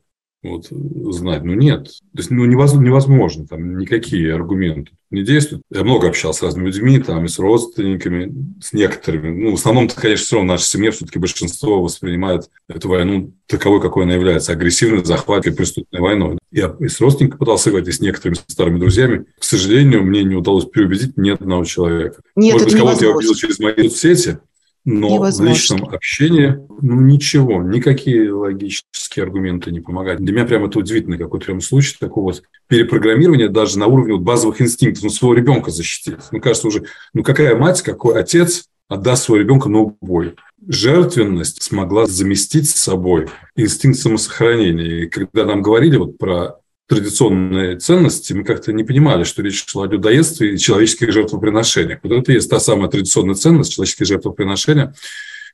[0.51, 0.67] вот,
[1.15, 1.45] знать.
[1.45, 1.87] Но нет.
[1.87, 5.63] То есть ну, невозможно, там никакие аргументы не действуют.
[5.71, 9.45] Я много общался с разными людьми, там, и с родственниками, с некоторыми.
[9.45, 14.05] Ну, в основном, конечно, все равно наша семья, все-таки большинство воспринимает эту войну таковой, какой
[14.05, 16.39] она является, агрессивной, захватной, преступной войной.
[16.51, 19.27] Я и с родственниками пытался говорить, и с некоторыми старыми друзьями.
[19.39, 22.23] К сожалению, мне не удалось переубедить ни одного человека.
[22.35, 24.39] Нет, Может быть, кого-то я увидел через мои соцсети,
[24.87, 25.45] но Невозможно.
[25.45, 30.21] в личном общении ну, ничего, никакие логические аргументы не помогают.
[30.21, 34.23] Для меня прям это удивительный какой-то прям случай такого вот перепрограммирования даже на уровне вот
[34.23, 36.19] базовых инстинктов, ну, своего ребенка защитить.
[36.31, 40.37] Ну, кажется уже, ну, какая мать, какой отец отдаст своего ребенка на убой.
[40.69, 45.03] Жертвенность смогла заместить с собой инстинкт самосохранения.
[45.03, 49.85] И когда нам говорили вот про традиционные ценности, мы как-то не понимали, что речь шла
[49.85, 51.99] о людоедстве и человеческих жертвоприношениях.
[52.03, 54.95] Вот это и есть та самая традиционная ценность, человеческие жертвоприношения,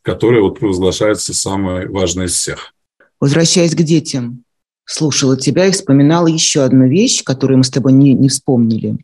[0.02, 2.74] которая вот провозглашается самой важной из всех.
[3.20, 4.44] Возвращаясь к детям,
[4.84, 8.96] слушала тебя и вспоминала еще одну вещь, которую мы с тобой не, не вспомнили.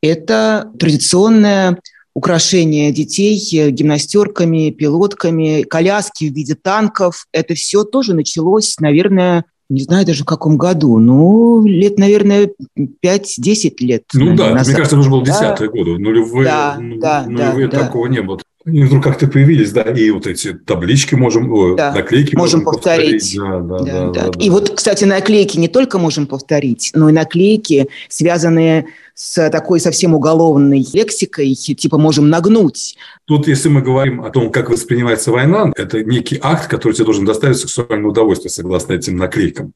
[0.00, 1.78] Это традиционное
[2.14, 3.38] украшение детей
[3.70, 7.26] гимнастерками, пилотками, коляски в виде танков.
[7.30, 13.74] Это все тоже началось, наверное, не знаю даже в каком году, ну, лет, наверное, 5-10
[13.80, 14.04] лет.
[14.14, 14.66] Ну наверное, да, назад.
[14.66, 15.78] мне кажется, уже было десятые да?
[15.78, 18.14] годы, нулевые, да, да, нулевые да, такого да.
[18.14, 18.38] не было.
[18.66, 21.92] Они вдруг как-то появились, да, и вот эти таблички можем, да.
[21.92, 23.36] наклейки можем, можем повторить.
[23.36, 23.38] повторить.
[23.38, 24.44] Да, да, да, да, да, да.
[24.44, 30.14] И вот, кстати, наклейки не только можем повторить, но и наклейки, связанные с такой совсем
[30.14, 32.96] уголовной лексикой, типа можем нагнуть.
[33.24, 37.24] Тут, если мы говорим о том, как воспринимается война, это некий акт, который тебе должен
[37.24, 39.74] доставить сексуальное удовольствие, согласно этим наклейкам.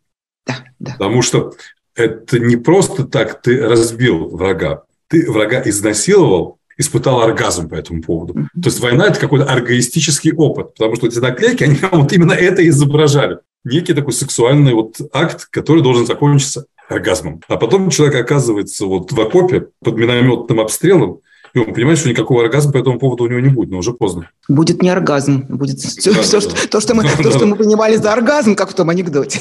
[0.49, 0.93] Да, да.
[0.99, 1.55] Потому что
[1.95, 8.35] это не просто так ты разбил врага, ты врага изнасиловал, испытал оргазм по этому поводу.
[8.35, 12.67] То есть война– это какой-то оргоистический опыт, потому что эти наклейки, они вот именно это
[12.67, 13.39] изображали.
[13.65, 17.43] Некий такой сексуальный вот акт, который должен закончиться оргазмом.
[17.49, 21.21] А потом человек оказывается вот в окопе под минометным обстрелом,
[21.53, 23.93] и он понимает, что никакого оргазма по этому поводу у него не будет, но уже
[23.93, 24.31] поздно.
[24.49, 27.57] Будет не оргазм, будет все, да, все, да, что, то, что мы, то, что мы
[27.57, 29.41] понимали за оргазм, как в том анекдоте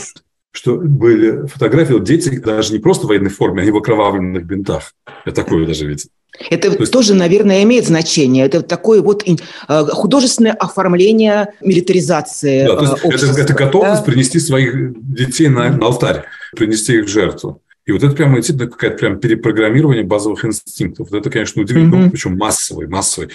[0.51, 4.93] что были фотографии, вот дети даже не просто в военной форме, они в окровавленных бинтах.
[5.25, 6.09] Я такое даже видел.
[6.49, 6.93] Это То есть...
[6.93, 8.45] тоже, наверное, имеет значение.
[8.45, 13.31] Это такое вот э, художественное оформление милитаризации да, то есть общества.
[13.31, 14.11] Это, это готовность да?
[14.11, 17.61] принести своих детей на, на алтарь, принести их в жертву.
[17.85, 21.09] И вот это прямо действительно какое-то прям перепрограммирование базовых инстинктов.
[21.09, 22.09] Вот это, конечно, удивительно, mm-hmm.
[22.11, 23.29] причем массовый, массовый.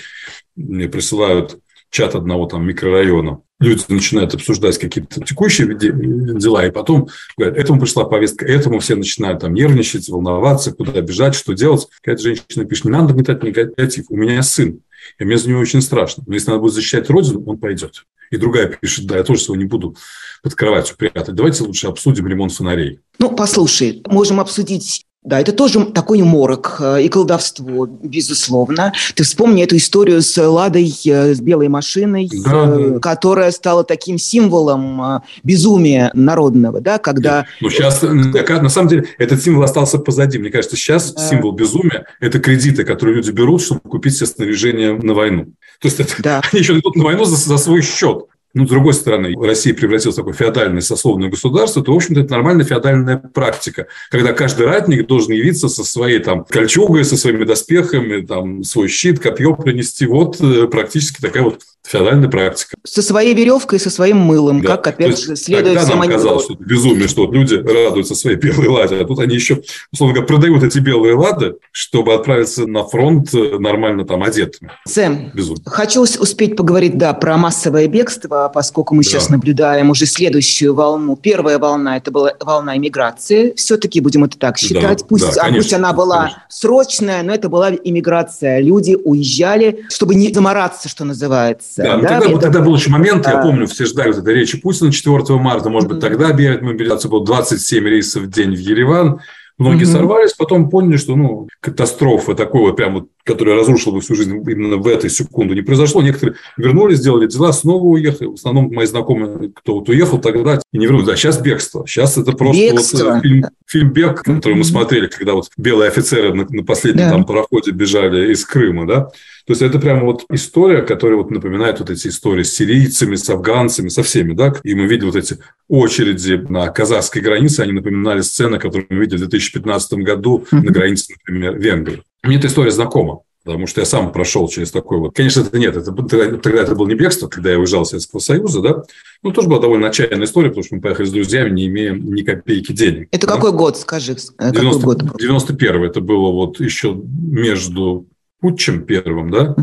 [0.54, 1.59] Мне присылают
[1.94, 3.40] чат одного там микрорайона.
[3.61, 9.40] Люди начинают обсуждать какие-то текущие дела, и потом говорят, этому пришла повестка, этому все начинают
[9.40, 11.87] там нервничать, волноваться, куда бежать, что делать.
[12.02, 14.80] Какая-то женщина пишет, не надо нагнетать негатив, у меня сын,
[15.20, 16.24] и мне за него очень страшно.
[16.26, 18.04] Но если надо будет защищать родину, он пойдет.
[18.33, 19.96] И другая пишет, да, я тоже его не буду
[20.42, 21.37] под кроватью прятать.
[21.37, 22.98] Давайте лучше обсудим ремонт фонарей.
[23.20, 28.92] Ну, послушай, можем обсудить да, это тоже такой морок э, и колдовство, безусловно.
[29.14, 32.98] Ты вспомни эту историю с Ладой, э, с белой машиной, да, да.
[32.98, 37.46] которая стала таким символом э, безумия народного, да, когда...
[37.62, 40.38] Ну, сейчас, на самом деле, этот символ остался позади.
[40.38, 41.26] Мне кажется, сейчас да.
[41.26, 45.46] символ безумия– это кредиты, которые люди берут, чтобы купить себе снаряжение на войну.
[45.80, 46.42] То есть это, да.
[46.52, 48.26] они еще идут на войну за, за свой счет.
[48.54, 52.30] Ну, с другой стороны, Россия превратилась в такое феодальное сословное государство, то, в общем-то, это
[52.30, 58.24] нормальная феодальная практика, когда каждый ратник должен явиться со своей там кольчугой, со своими доспехами,
[58.24, 60.06] там, свой щит, копье принести.
[60.06, 62.77] Вот э, практически такая вот феодальная практика.
[62.83, 64.77] Со своей веревкой, со своим мылом, да.
[64.77, 68.37] как, опять же, следует Тогда нам казалось, что это безумие, что вот люди радуются своей
[68.37, 72.85] белой ладе, а тут они еще, условно говоря, продают эти белые лады, чтобы отправиться на
[72.85, 74.70] фронт э, нормально там одетыми.
[74.87, 75.62] Сэм, безумие.
[75.66, 79.11] хочу успеть поговорить, да, про массовое бегство, поскольку мы да.
[79.11, 81.16] сейчас наблюдаем уже следующую волну.
[81.16, 85.01] Первая волна– это была волна иммиграции, все-таки будем это так считать.
[85.01, 86.42] Да, пусть, да, конечно, пусть она была конечно.
[86.49, 88.61] срочная, но это была иммиграция.
[88.61, 92.38] Люди уезжали, чтобы не замораться, что называется да, да, тогда, это...
[92.40, 95.88] тогда был еще момент, я помню, все ждали вот этой речи Путина 4 марта, может
[95.88, 99.20] быть, тогда объявят мобилизацию, было 27 рейсов в день в Ереван,
[99.56, 99.92] Многие mm-hmm.
[99.92, 104.42] сорвались, потом поняли, что ну, катастрофа такой вот прям вот, которая разрушила бы всю жизнь
[104.50, 106.02] именно в этой секунду, не произошло.
[106.02, 108.26] Некоторые вернулись, сделали дела, снова уехали.
[108.30, 111.06] В основном мои знакомые, кто вот уехал тогда и не вернулись.
[111.06, 111.87] Да, сейчас бегство.
[111.87, 113.12] Сейчас это просто бегство.
[113.12, 114.58] вот фильм, фильм «Бег», который mm-hmm.
[114.58, 117.10] мы смотрели, когда вот белые офицеры на, на последнем да.
[117.12, 119.10] там пароходе бежали из Крыма, да.
[119.46, 123.28] То есть это прямо вот история, которая вот напоминает вот эти истории с сирийцами, с
[123.28, 124.54] афганцами, со всеми, да.
[124.62, 129.18] И мы видели вот эти очереди на казахской границе, они напоминали сцены, которые мы видели
[129.18, 132.02] в 2015 году на границе, например, Венгрии.
[132.22, 133.20] Мне эта история знакома.
[133.44, 135.14] Потому что я сам прошел через такой вот...
[135.14, 138.62] Конечно, это нет, это, тогда это было не бегство, когда я уезжал из Советского Союза,
[138.62, 138.83] да.
[139.22, 142.22] Ну, тоже была довольно отчаянная история, потому что мы поехали с друзьями, не имея ни
[142.22, 143.09] копейки денег.
[143.11, 143.35] Это да?
[143.35, 144.16] какой год, скажи?
[144.38, 145.20] 90, какой год?
[145.20, 148.07] 91 это было вот еще между
[148.44, 149.57] путчем первым, да,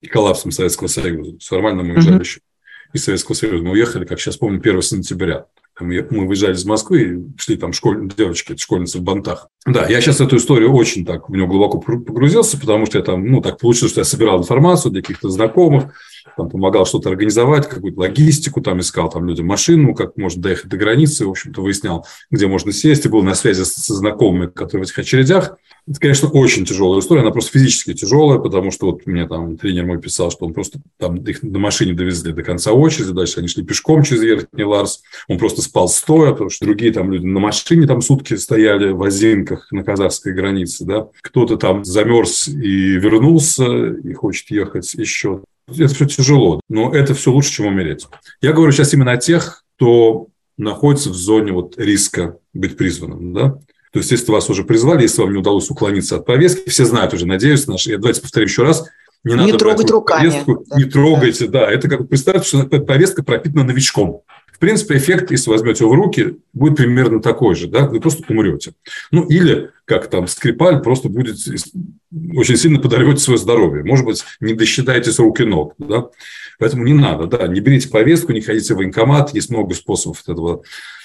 [0.00, 1.36] и коллапсом Советского Союза.
[1.40, 2.22] Формально мы уезжали mm-hmm.
[2.22, 2.40] еще
[2.92, 3.62] из Советского Союза.
[3.62, 5.46] Мы уехали, как сейчас помню, 1 сентября.
[5.78, 8.10] Мы выезжали из Москвы и шли там школь...
[8.16, 9.48] девочки, школьницы в бантах.
[9.64, 13.24] Да, я сейчас эту историю очень так в нее глубоко погрузился, потому что я там,
[13.24, 15.94] ну, так получилось, что я собирал информацию для каких-то знакомых,
[16.36, 20.76] там помогал что-то организовать, какую-то логистику, там искал там людям машину, как можно доехать до
[20.76, 24.88] границы, в общем-то, выяснял, где можно сесть, и был на связи со знакомыми, которые в
[24.88, 25.56] этих очередях.
[25.88, 29.86] Это, конечно, очень тяжелая история, она просто физически тяжелая, потому что вот мне там тренер
[29.86, 33.48] мой писал, что он просто там их на машине довезли до конца очереди, дальше они
[33.48, 37.40] шли пешком через Верхний Ларс, он просто спал стоя, потому что другие там люди на
[37.40, 43.64] машине там сутки стояли в Озинках на казахской границе, да, кто-то там замерз и вернулся
[43.64, 45.42] и хочет ехать еще.
[45.68, 48.06] Это все тяжело, но это все лучше, чем умереть.
[48.40, 53.58] Я говорю сейчас именно о тех, кто находится в зоне вот риска быть призванным, да,
[53.96, 57.14] то есть, если вас уже призвали, если вам не удалось уклониться от повестки, все знают
[57.14, 58.84] уже, надеюсь, наш, я давайте повторю еще раз,
[59.24, 60.28] не, не надо трогать руками.
[60.28, 61.60] Повестку, да, не трогайте, да.
[61.60, 61.72] да.
[61.72, 64.20] Это как представьте, что повестка пропитана новичком.
[64.56, 68.24] В принципе, эффект, если возьмете его в руки, будет примерно такой же, да, вы просто
[68.26, 68.72] умрете.
[69.10, 71.36] Ну, или, как там, Скрипаль просто будет
[72.34, 73.84] очень сильно подорвете свое здоровье.
[73.84, 76.06] Может быть, не досчитаете с рук и ног, да.
[76.58, 80.62] Поэтому не надо, да, не берите повестку, не ходите в военкомат, есть много способов этого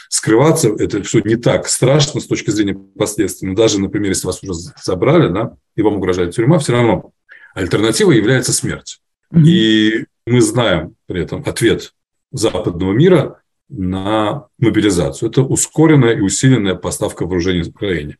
[0.07, 0.69] скрываться.
[0.69, 3.49] Это все не так страшно с точки зрения последствий.
[3.49, 7.11] Но даже, например, если вас уже забрали, да, и вам угрожает тюрьма, все равно
[7.53, 9.01] альтернатива является смерть.
[9.35, 11.93] И мы знаем при этом ответ
[12.31, 13.40] западного мира
[13.71, 15.29] на мобилизацию.
[15.29, 18.17] Это ускоренная и усиленная поставка вооружений Украине.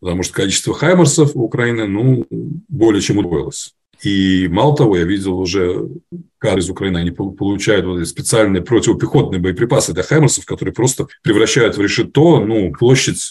[0.00, 2.26] Потому что количество хаймерсов у Украины ну,
[2.68, 3.74] более чем удвоилось.
[4.02, 5.88] И мало того, я видел уже
[6.38, 11.80] кар из Украины, они получают вот специальные противопехотные боеприпасы для хаймерсов, которые просто превращают в
[11.80, 13.30] решето ну, площадь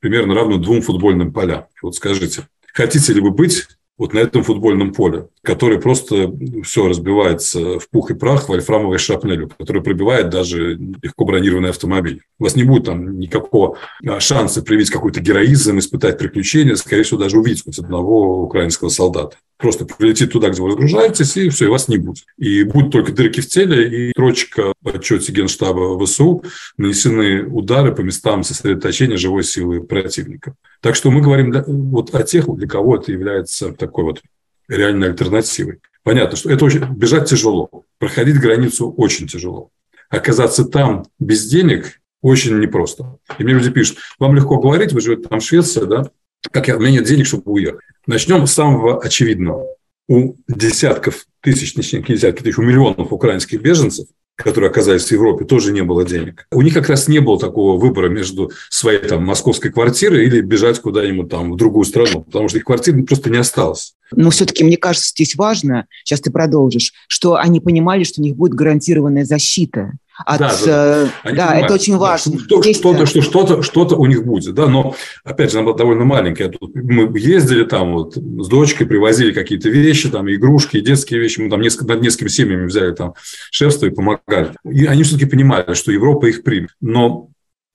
[0.00, 1.66] примерно равную двум футбольным полям.
[1.82, 3.68] Вот скажите, хотите ли вы быть
[3.98, 6.32] вот на этом футбольном поле, который просто
[6.62, 12.22] все разбивается в пух и прах вольфрамовой шрапнелью, который пробивает даже легко бронированный автомобиль.
[12.38, 17.18] У вас не будет там никакого а, шанса проявить какой-то героизм, испытать приключения, скорее всего,
[17.18, 19.36] даже увидеть хоть одного украинского солдата.
[19.58, 22.24] Просто прилетит туда, где вы разгружаетесь, и все, и вас не будет.
[22.36, 26.44] И будут только дырки в теле, и строчка в отчете Генштаба ВСУ
[26.76, 30.54] нанесены удары по местам сосредоточения живой силы противника.
[30.80, 34.22] Так что мы говорим вот о тех, для кого это является такой вот
[34.68, 35.80] реальной альтернативой.
[36.04, 39.70] Понятно, что это очень, бежать тяжело, проходить границу очень тяжело.
[40.08, 43.18] Оказаться там без денег очень непросто.
[43.38, 46.08] И мне люди пишут, вам легко говорить, вы живете там в Швеции, да?
[46.52, 47.84] Как я, у меня нет денег, чтобы уехать.
[48.08, 49.66] Начнем с самого очевидного.
[50.08, 54.06] У десятков тысяч, точнее, не десятков тысяч, у миллионов украинских беженцев
[54.38, 56.46] которые оказались в Европе, тоже не было денег.
[56.52, 60.78] У них как раз не было такого выбора между своей там московской квартирой или бежать
[60.78, 63.94] куда-нибудь там в другую страну, потому что их квартир просто не осталось.
[64.12, 68.36] Но все-таки, мне кажется, здесь важно, сейчас ты продолжишь, что они понимали, что у них
[68.36, 71.32] будет гарантированная защита от, да, да, да.
[71.32, 72.38] да это очень важно.
[72.40, 76.04] Что, что-то, что, что-то, что-то у них будет, да, но, опять же, она была довольно
[76.04, 76.52] маленькая.
[76.74, 81.60] Мы ездили там вот с дочкой, привозили какие-то вещи, там, игрушки, детские вещи, мы там
[81.60, 83.14] несколько, над несколькими семьями взяли там
[83.50, 84.52] шефство и помогали.
[84.64, 86.70] И они все-таки понимали, что Европа их примет.
[86.80, 87.28] Но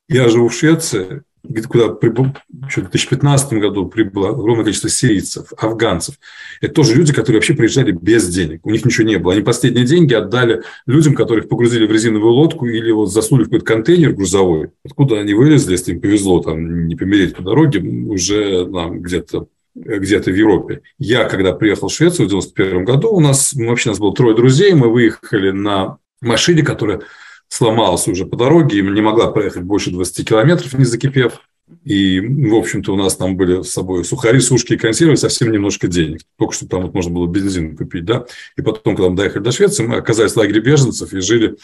[0.10, 1.24] я живу в Швеции,
[1.68, 2.28] куда прибыл,
[2.66, 6.16] еще в 2015 году прибыло огромное количество сирийцев, афганцев.
[6.62, 8.66] Это тоже люди, которые вообще приезжали без денег.
[8.66, 9.34] У них ничего не было.
[9.34, 13.66] Они последние деньги отдали людям, которых погрузили в резиновую лодку или вот засунули в какой-то
[13.66, 14.72] контейнер грузовой.
[14.86, 20.30] Откуда они вылезли, если им повезло там не помереть по дороге, уже там, где-то где-то
[20.30, 20.82] в Европе.
[21.00, 24.74] Я, когда приехал в Швецию в 91 году, у нас вообще нас было трое друзей,
[24.74, 27.02] мы выехали на машине, которая
[27.48, 31.42] сломалась уже по дороге не могла проехать больше 20 километров, не закипев.
[31.86, 35.88] И, в общем-то, у нас там были с собой сухари, сушки и консервы, совсем немножко
[35.88, 36.22] денег.
[36.38, 38.26] Только что там вот можно было бензин купить, да.
[38.58, 41.58] И потом, когда мы доехали до Швеции, мы оказались в лагере беженцев и жили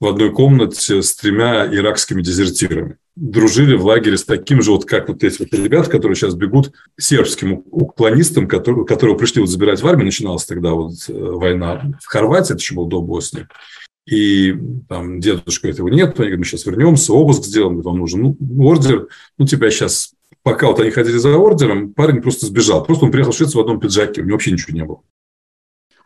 [0.00, 2.96] в одной комнате с тремя иракскими дезертирами.
[3.16, 6.72] Дружили в лагере с таким же, вот как вот эти вот ребята, которые сейчас бегут
[6.98, 10.06] сербским уклонистам, которые, которые пришли вот забирать в армию.
[10.06, 13.46] Начиналась тогда вот э, война в Хорватии, это еще было до Боснии.
[14.06, 14.54] И
[14.88, 19.08] там дедушка этого нет, они говорят, мы сейчас вернемся, обыск сделаем, вам нужен ну, ордер.
[19.38, 20.12] Ну, тебя сейчас,
[20.42, 22.84] пока вот они ходили за ордером, парень просто сбежал.
[22.84, 25.00] Просто он приехал в Швецию в одном пиджаке, у него вообще ничего не было.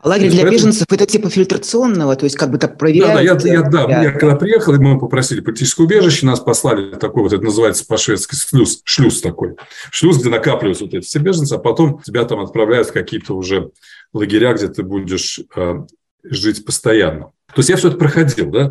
[0.00, 3.14] А лагерь для беженцев– это типа фильтрационного, то есть как бы так проверяют?
[3.14, 7.24] Да, да, я, я, да, я когда приехал, мы попросили политическое убежище, нас послали такой
[7.24, 9.56] вот, это называется по-шведски шлюз, шлюз такой.
[9.90, 13.72] Шлюз, где накапливаются вот эти все беженцы, а потом тебя там отправляют в какие-то уже
[14.12, 15.78] лагеря, где ты будешь э,
[16.22, 17.32] жить постоянно.
[17.48, 18.70] То есть я все это проходил, да?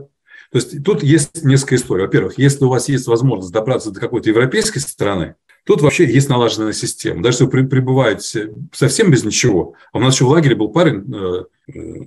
[0.51, 2.05] То есть тут есть несколько историй.
[2.05, 5.35] Во-первых, если у вас есть возможность добраться до какой-то европейской страны,
[5.67, 7.21] тут вообще есть налаженная система.
[7.21, 9.73] Даже если вы пребываете совсем без ничего.
[9.91, 11.43] А у нас еще в лагере был парень, э,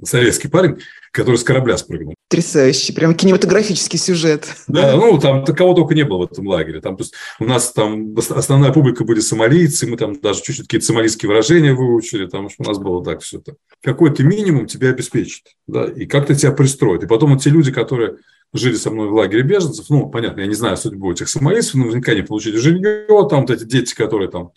[0.02, 0.78] советский парень,
[1.12, 2.14] который с корабля спрыгнул.
[2.30, 4.48] Потрясающий, прям кинематографический сюжет.
[4.66, 6.80] Да, ну там кого только не было в этом лагере.
[6.80, 10.86] Там, то есть, у нас там основная публика были сомалийцы, мы там даже чуть-чуть какие-то
[10.86, 13.56] сомалийские выражения выучили, там у нас было так все это.
[13.82, 17.02] Какой-то минимум тебя обеспечит, да, и как-то тебя пристроит.
[17.02, 18.16] И потом вот те люди, которые
[18.52, 22.14] жили со мной в лагере беженцев, ну, понятно, я не знаю судьбу этих сомалийцев, наверняка
[22.14, 24.52] не получили жилье, там вот эти дети, которые там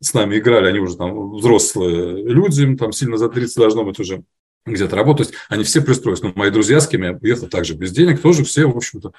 [0.00, 4.24] с нами играли, они уже там взрослые люди, там сильно за 30 должно быть уже
[4.66, 5.32] где-то работать.
[5.48, 6.22] Они все пристроились.
[6.22, 9.12] Но мои друзья, с кем я уехал также без денег, тоже все, в общем-то,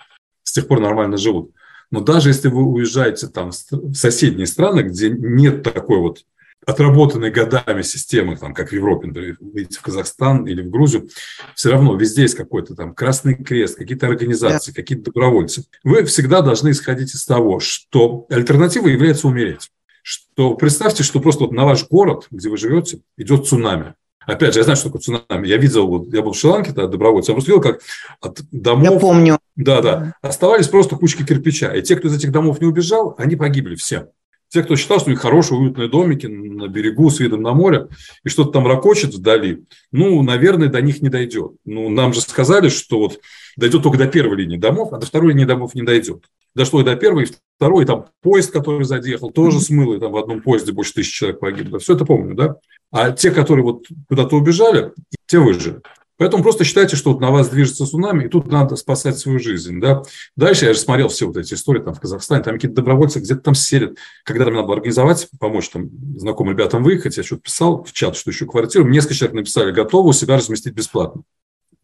[0.44, 1.52] с тех пор нормально живут.
[1.92, 6.26] Но даже если вы уезжаете там в соседние страны, где нет такой вот
[6.66, 11.10] отработанной годами системы, там, как в Европе, например, в Казахстан или в Грузию,
[11.56, 14.76] все равно везде есть какой-то там Красный Крест, какие-то организации, да.
[14.76, 15.66] какие-то добровольцы.
[15.84, 19.72] Вы всегда должны исходить из того, что альтернатива является умереть.
[20.02, 23.96] Что представьте, что просто вот на ваш город, где вы живете, идет цунами.
[24.26, 25.48] Опять же, я знаю, что такое цунами.
[25.48, 27.82] Я видел, вот, я был в Шри-Ланке, тогда добровольцем, я просто видел, как
[28.22, 28.94] от домов...
[28.94, 29.40] Я помню.
[29.56, 30.14] Да, да.
[30.22, 31.74] Оставались просто кучки кирпича.
[31.74, 34.10] И те, кто из этих домов не убежал, они погибли все.
[34.54, 37.88] Те, кто считал, что у них хорошие, уютные домики на берегу с видом на море,
[38.24, 41.54] и что-то там ракочет вдали, ну, наверное, до них не дойдет.
[41.66, 43.20] Ну, нам же сказали, что вот
[43.58, 46.26] дойдет только до первой линии домов, а до второй линии домов не дойдет.
[46.54, 47.28] Дошло и до первой, и
[47.58, 51.14] второй, и там поезд, который задъехал, тоже смыло, и там в одном поезде больше тысячи
[51.14, 51.80] человек погибло.
[51.80, 52.58] Все это помню, да?
[52.92, 54.92] А те, которые вот куда-то убежали,
[55.26, 55.82] те выжили.
[56.24, 59.82] Поэтому просто считайте, что вот на вас движется цунами, и тут надо спасать свою жизнь.
[59.82, 60.04] Да?
[60.38, 63.42] Дальше я же смотрел все вот эти истории там в Казахстане, там какие-то добровольцы где-то
[63.42, 63.98] там селят.
[64.24, 68.16] Когда там надо было организовать, помочь там знакомым ребятам выехать, я что-то писал в чат,
[68.16, 68.88] что еще квартиру.
[68.88, 71.24] Несколько человек написали, готовы у себя разместить бесплатно.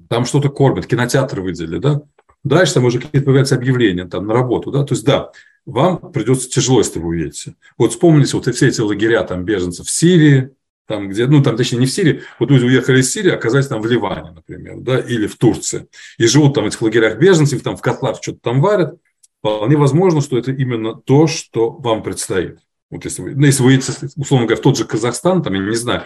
[0.08, 2.04] Там что-то кормят, кинотеатр выделили, да?
[2.46, 4.86] Дальше там уже какие-то появляются объявления там на работу, да?
[4.86, 5.32] То есть, да,
[5.66, 7.56] вам придется тяжело, если вы уедете.
[7.78, 10.52] Вот вспомните вот все эти лагеря там беженцев в Сирии,
[10.90, 13.80] там, где, ну, там, точнее, не в Сирии, вот люди уехали из Сирии, оказались там
[13.80, 15.88] в Ливане, например, да, или в Турции,
[16.18, 18.96] и живут там в этих лагерях беженцев, там в котлах что-то там варят,
[19.38, 22.58] вполне возможно, что это именно то, что вам предстоит.
[22.90, 23.80] Вот если вы, ну, если вы,
[24.16, 26.06] условно говоря, в тот же Казахстан, там, я не знаю,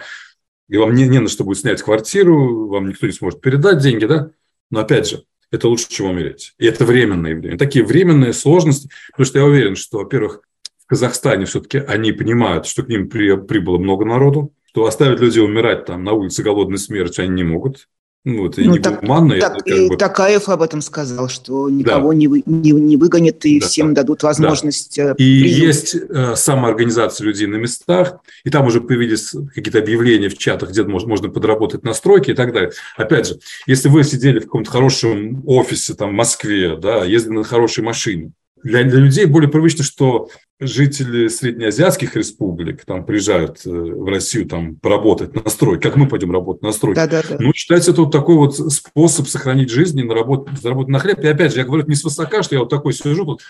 [0.68, 4.04] и вам не, не на что будет снять квартиру, вам никто не сможет передать деньги,
[4.04, 4.32] да,
[4.70, 6.52] но опять же, это лучше, чем умереть.
[6.58, 7.56] И это временное явление.
[7.56, 10.42] Такие временные сложности, потому что я уверен, что, во-первых,
[10.84, 15.42] в Казахстане все-таки они понимают, что к ним при, прибыло много народу, то оставить людей
[15.42, 17.88] умирать там на улице голодной смертью они не могут.
[18.24, 19.38] Ну, это ну, не так, гуманно.
[19.38, 19.96] Так, это и бы...
[19.98, 22.18] Такаев об этом сказал, что никого да.
[22.18, 24.00] не, вы, не, не выгонят и да, всем да.
[24.00, 25.10] дадут возможность да.
[25.10, 30.38] Э, и есть э, самоорганизация людей на местах, и там уже появились какие-то объявления в
[30.38, 32.72] чатах, где можно, можно подработать на стройке и так далее.
[32.96, 37.44] Опять же, если вы сидели в каком-то хорошем офисе там, в Москве, да, ездили на
[37.44, 38.32] хорошей машине,
[38.64, 44.76] для, для людей более привычно, что жители среднеазиатских республик там приезжают э, в Россию там
[44.76, 46.94] поработать на строй, как мы пойдем работать на строй.
[46.94, 47.36] Да, да, да.
[47.38, 51.18] Ну, считается, это вот такой вот способ сохранить жизнь и наработать, заработать на хлеб.
[51.18, 53.42] И опять же, я говорю не свысока, что я вот такой сижу тут,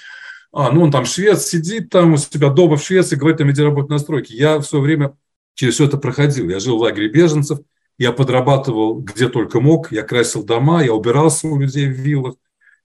[0.52, 3.62] а, ну, он там швед сидит там у себя дома в Швеции, говорит, там иди
[3.62, 4.36] работать на стройке.
[4.36, 5.16] Я в свое время
[5.54, 6.48] через все это проходил.
[6.48, 7.60] Я жил в лагере беженцев,
[7.98, 12.34] я подрабатывал где только мог, я красил дома, я убирался у людей в виллах,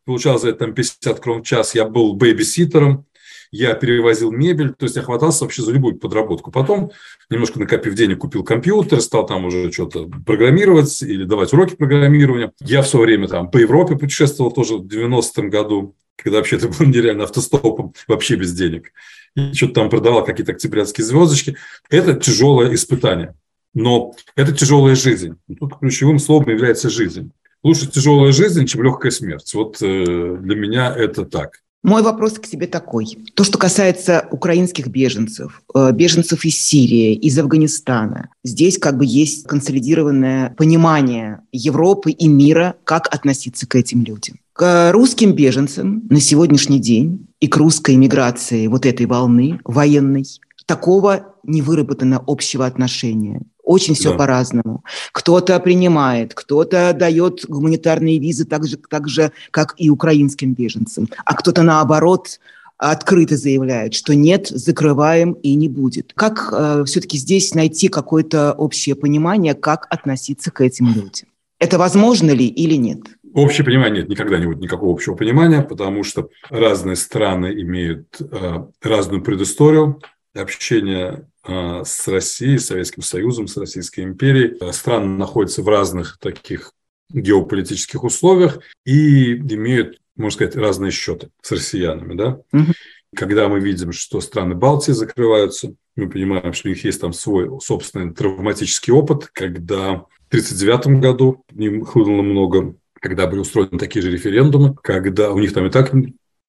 [0.09, 3.05] получал за это там 50 крон в час, я был бэйбиситером,
[3.51, 6.49] я перевозил мебель, то есть я хватался вообще за любую подработку.
[6.49, 6.89] Потом,
[7.29, 12.51] немножко накопив денег, купил компьютер, стал там уже что-то программировать или давать уроки программирования.
[12.59, 16.69] Я в свое время там по Европе путешествовал тоже в 90-м году, когда вообще это
[16.69, 18.91] было нереально автостопом, вообще без денег.
[19.35, 21.55] И что-то там продавал какие-то октябрятские звездочки.
[21.91, 23.35] Это тяжелое испытание.
[23.75, 25.35] Но это тяжелая жизнь.
[25.59, 27.31] Тут ключевым словом является жизнь
[27.63, 29.53] лучше тяжелая жизнь, чем легкая смерть.
[29.53, 31.61] Вот э, для меня это так.
[31.81, 33.17] Мой вопрос к тебе такой.
[33.35, 39.47] То, что касается украинских беженцев, э, беженцев из Сирии, из Афганистана, здесь как бы есть
[39.47, 44.39] консолидированное понимание Европы и мира, как относиться к этим людям.
[44.51, 50.25] К русским беженцам на сегодняшний день и к русской миграции вот этой волны военной
[50.69, 53.41] такого не выработано общего отношения.
[53.63, 54.17] Очень все да.
[54.17, 54.83] по-разному.
[55.11, 61.33] Кто-то принимает, кто-то дает гуманитарные визы так же, так же, как и украинским беженцам, а
[61.33, 62.39] кто-то наоборот
[62.77, 66.13] открыто заявляет, что нет, закрываем и не будет.
[66.15, 71.29] Как э, все-таки здесь найти какое-то общее понимание, как относиться к этим людям?
[71.57, 72.99] Это возможно ли или нет?
[73.33, 78.65] Общее понимание нет, никогда не будет никакого общего понимания, потому что разные страны имеют э,
[78.81, 79.99] разную предысторию
[80.33, 84.71] общения Э, с Россией, с Советским Союзом, с Российской империей.
[84.71, 86.73] Страны находятся в разных таких
[87.11, 92.15] геополитических условиях и имеют, можно сказать, разные счеты с россиянами.
[92.15, 92.41] Да?
[92.53, 92.73] Угу.
[93.15, 97.49] Когда мы видим, что страны Балтии закрываются, мы понимаем, что у них есть там свой
[97.61, 104.11] собственный травматический опыт, когда в 1939 году им хлынуло много когда были устроены такие же
[104.11, 105.93] референдумы, когда у них там и так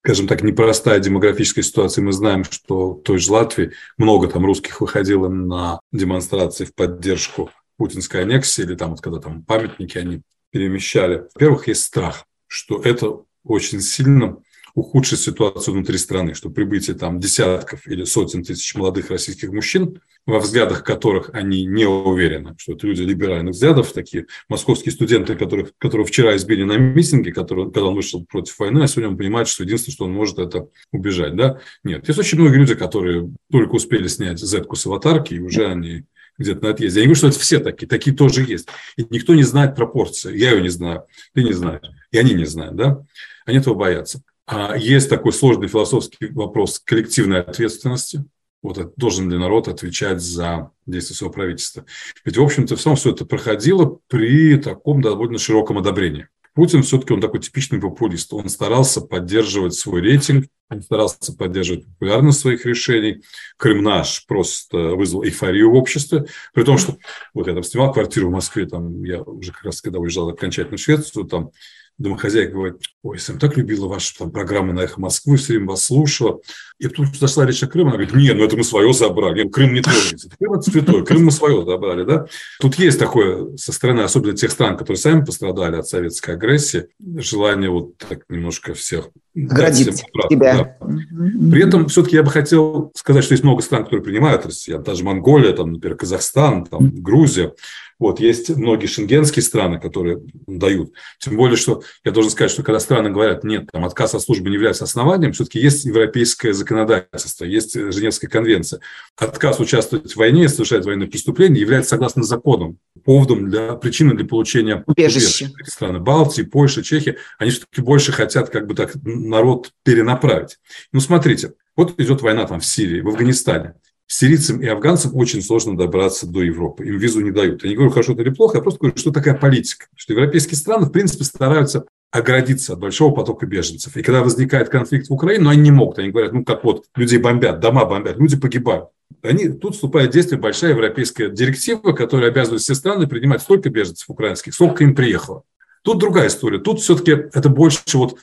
[0.02, 2.02] скажем так, непростая демографическая ситуация.
[2.02, 7.50] Мы знаем, что в той же Латвии много там русских выходило на демонстрации в поддержку
[7.76, 11.28] путинской аннексии, или там вот когда там памятники они перемещали.
[11.34, 14.38] Во-первых, есть страх, что это очень сильно
[14.74, 20.38] ухудшить ситуацию внутри страны, что прибытие там десятков или сотен тысяч молодых российских мужчин, во
[20.40, 26.06] взглядах которых они не уверены, что это люди либеральных взглядов, такие московские студенты, которых, которого
[26.06, 29.64] вчера избили на митинге, который, когда он вышел против войны, а сегодня он понимает, что
[29.64, 31.36] единственное, что он может, это убежать.
[31.36, 31.60] Да?
[31.84, 36.04] Нет, есть очень многие люди, которые только успели снять зетку с аватарки, и уже они
[36.38, 37.00] где-то на отъезде.
[37.00, 38.68] Я не говорю, что это все такие, такие тоже есть.
[38.96, 40.36] И никто не знает пропорции.
[40.36, 41.04] Я ее не знаю,
[41.34, 43.04] ты не знаешь, и они не знают, да?
[43.46, 44.22] Они этого боятся.
[44.52, 48.24] А есть такой сложный философский вопрос коллективной ответственности.
[48.62, 51.84] Вот должен ли народ отвечать за действия своего правительства?
[52.24, 56.26] Ведь, в общем-то, все, все это проходило при таком довольно широком одобрении.
[56.54, 58.32] Путин все-таки он такой типичный популист.
[58.32, 63.22] Он старался поддерживать свой рейтинг, он старался поддерживать популярность своих решений.
[63.56, 66.26] Крым наш просто вызвал эйфорию в обществе.
[66.52, 66.96] При том, что
[67.34, 70.76] вот я там снимал квартиру в Москве, там я уже как раз когда уезжал окончательно
[70.76, 71.52] в Швецию, там
[72.00, 75.84] домохозяйка говорит, ой, Сэм, так любила вашу там, программу на «Эхо Москвы», все время вас
[75.84, 76.40] слушала.
[76.78, 79.74] И тут зашла речь о Крыме, она говорит, нет, ну это мы свое забрали, Крым
[79.74, 80.30] не трогайте.
[80.38, 82.26] Крым это святой, Крым мы свое забрали, да.
[82.58, 86.86] Тут есть такое со стороны, особенно тех стран, которые сами пострадали от советской агрессии,
[87.18, 90.26] желание вот так немножко всех Градить себя.
[90.30, 90.76] Да.
[90.80, 95.04] При этом все-таки я бы хотел сказать, что есть много стран, которые принимают Россию, даже
[95.04, 97.52] Монголия, там, например, Казахстан, там, Грузия.
[98.00, 100.94] Вот, есть многие шенгенские страны, которые дают.
[101.18, 104.48] Тем более, что я должен сказать, что когда страны говорят, нет, там, отказ от службы
[104.48, 108.80] не является основанием, все-таки есть европейское законодательство, есть Женевская конвенция.
[109.16, 114.82] Отказ участвовать в войне, совершать военные преступления является согласно законам поводом для причины для получения
[114.86, 115.50] убежища.
[115.66, 120.58] Страны Балтии, Польши, Чехии, они все-таки больше хотят как бы так народ перенаправить.
[120.92, 123.74] Ну, смотрите, вот идет война там в Сирии, в Афганистане
[124.12, 126.84] сирийцам и афганцам очень сложно добраться до Европы.
[126.84, 127.62] Им визу не дают.
[127.62, 129.86] Я не говорю, хорошо это или плохо, я просто говорю, что такая политика.
[129.94, 133.96] Что европейские страны, в принципе, стараются оградиться от большого потока беженцев.
[133.96, 136.00] И когда возникает конфликт в Украине, ну, они не могут.
[136.00, 138.88] Они говорят, ну, как вот, людей бомбят, дома бомбят, люди погибают.
[139.22, 144.10] Они, тут вступает в действие большая европейская директива, которая обязывает все страны принимать столько беженцев
[144.10, 145.44] украинских, сколько им приехало.
[145.82, 146.58] Тут другая история.
[146.58, 148.18] Тут все-таки это больше вот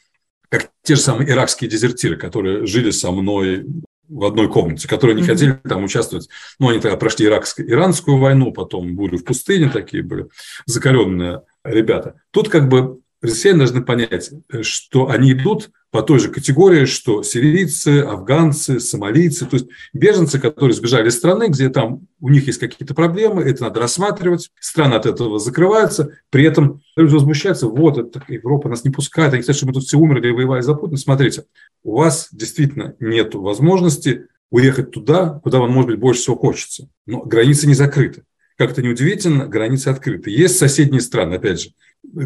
[0.50, 3.66] как те же самые иракские дезертиры, которые жили со мной
[4.10, 6.30] в одной комнате, которые не хотели там участвовать.
[6.60, 10.28] Ну, они тогда прошли иракскую, иранскую войну, потом бурю в пустыне такие были,
[10.66, 12.22] закаленные ребята.
[12.32, 14.32] Тут как бы россияне должны понять,
[14.62, 20.76] что они идут по той же категории, что сирийцы, афганцы, сомалийцы, то есть беженцы, которые
[20.76, 25.06] сбежали из страны, где там у них есть какие-то проблемы, это надо рассматривать, страны от
[25.06, 29.72] этого закрываются, при этом люди возмущаются, вот, это, Европа нас не пускает, они хотят, чтобы
[29.72, 30.98] мы тут все умерли, воевали за Путина.
[30.98, 31.46] Смотрите,
[31.84, 36.90] у вас действительно нет возможности уехать туда, куда вам, может быть, больше всего хочется.
[37.06, 38.24] Но границы не закрыты.
[38.58, 40.32] Как это неудивительно, границы открыты.
[40.32, 41.70] Есть соседние страны, опять же,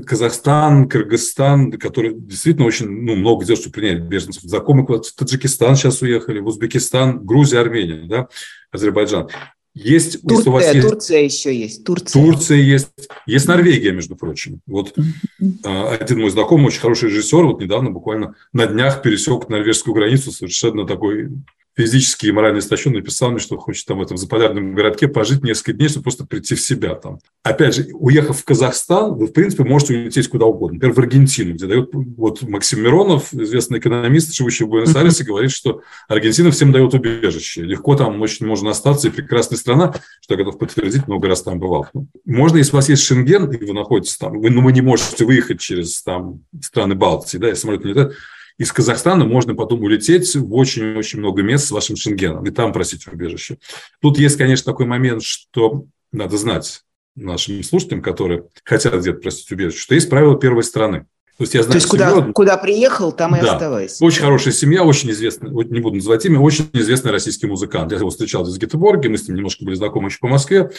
[0.06, 4.44] Казахстан, Кыргызстан, которые действительно очень ну, много делают, чтобы принять беженцев.
[4.44, 8.28] Знакомые в Таджикистан сейчас уехали, в Узбекистан, Грузия, Армения, да,
[8.72, 9.30] Азербайджан.
[9.74, 11.86] Есть, Турция, у вас есть, Турция еще есть.
[11.86, 12.22] Турция.
[12.22, 12.90] Турция есть.
[13.26, 14.60] Есть Норвегия, между прочим.
[14.68, 15.98] Вот mm-hmm.
[15.98, 20.86] один мой знакомый, очень хороший режиссер, вот недавно буквально на днях пересек норвежскую границу совершенно
[20.86, 21.30] такой
[21.76, 25.74] физически и морально истощен, написал мне, что хочет там в этом заполярном городке пожить несколько
[25.74, 27.20] дней, чтобы просто прийти в себя там.
[27.44, 30.76] Опять же, уехав в Казахстан, вы, в принципе, можете улететь куда угодно.
[30.76, 35.82] Например, в Аргентину, где дает вот Максим Миронов, известный экономист, живущий в Буэнос-Айресе, говорит, что
[36.08, 37.62] Аргентина всем дает убежище.
[37.62, 41.60] Легко там очень можно остаться, и прекрасная страна, что я готов подтвердить, много раз там
[41.60, 41.88] бывал.
[41.94, 44.82] Ну, можно, если у вас есть Шенген, и вы находитесь там, вы, ну, вы не
[44.82, 48.14] можете выехать через там страны Балтии, да, и самолет не летает,
[48.62, 53.08] из Казахстана можно потом улететь в очень-очень много мест с вашим шенгеном и там просить
[53.08, 53.58] убежище.
[54.04, 56.84] Тут есть, конечно, такой момент, что надо знать
[57.16, 61.08] нашим слушателям, которые хотят где-то просить убежище, что есть правила первой страны.
[61.40, 63.54] То есть, я знаю, То есть куда, куда приехал, там и да.
[63.54, 64.06] оставайся.
[64.06, 67.92] Очень хорошая семья, очень известная, не буду называть имя, очень известный российский музыкант.
[67.92, 70.70] Я его встречал из Гетеборги, мы с ним немножко были знакомы еще по Москве.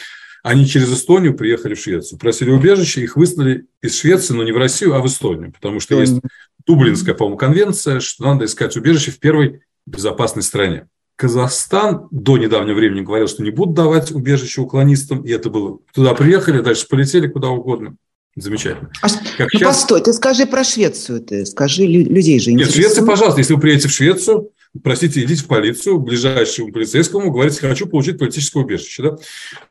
[0.41, 4.57] Они через Эстонию приехали в Швецию, просили убежище, их выслали из Швеции, но не в
[4.57, 6.21] Россию, а в Эстонию, потому что есть
[6.65, 10.87] Дублинская, по-моему, конвенция, что надо искать убежище в первой безопасной стране.
[11.15, 15.79] Казахстан до недавнего времени говорил, что не будут давать убежище уклонистам, и это было.
[15.93, 17.95] Туда приехали, дальше полетели куда угодно.
[18.35, 18.89] Замечательно.
[19.01, 19.07] А,
[19.37, 19.77] как ну, сейчас...
[19.77, 22.75] постой, ты скажи про Швецию, ты скажи, людей же интересует.
[22.77, 24.49] Нет, Швеция, пожалуйста, если вы приедете в Швецию,
[24.81, 29.03] Простите, идите в полицию, ближайшему полицейскому, говорите, хочу получить политическое убежище.
[29.03, 29.17] Да?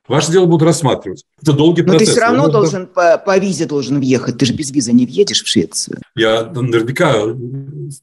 [0.06, 1.24] Ваше дело будут рассматривать.
[1.42, 2.00] Это долгий процесс.
[2.00, 4.38] Но ты все равно Вы должен по, по визе должен въехать.
[4.38, 5.98] Ты же без визы не въедешь в Швецию.
[6.14, 7.24] Я наверняка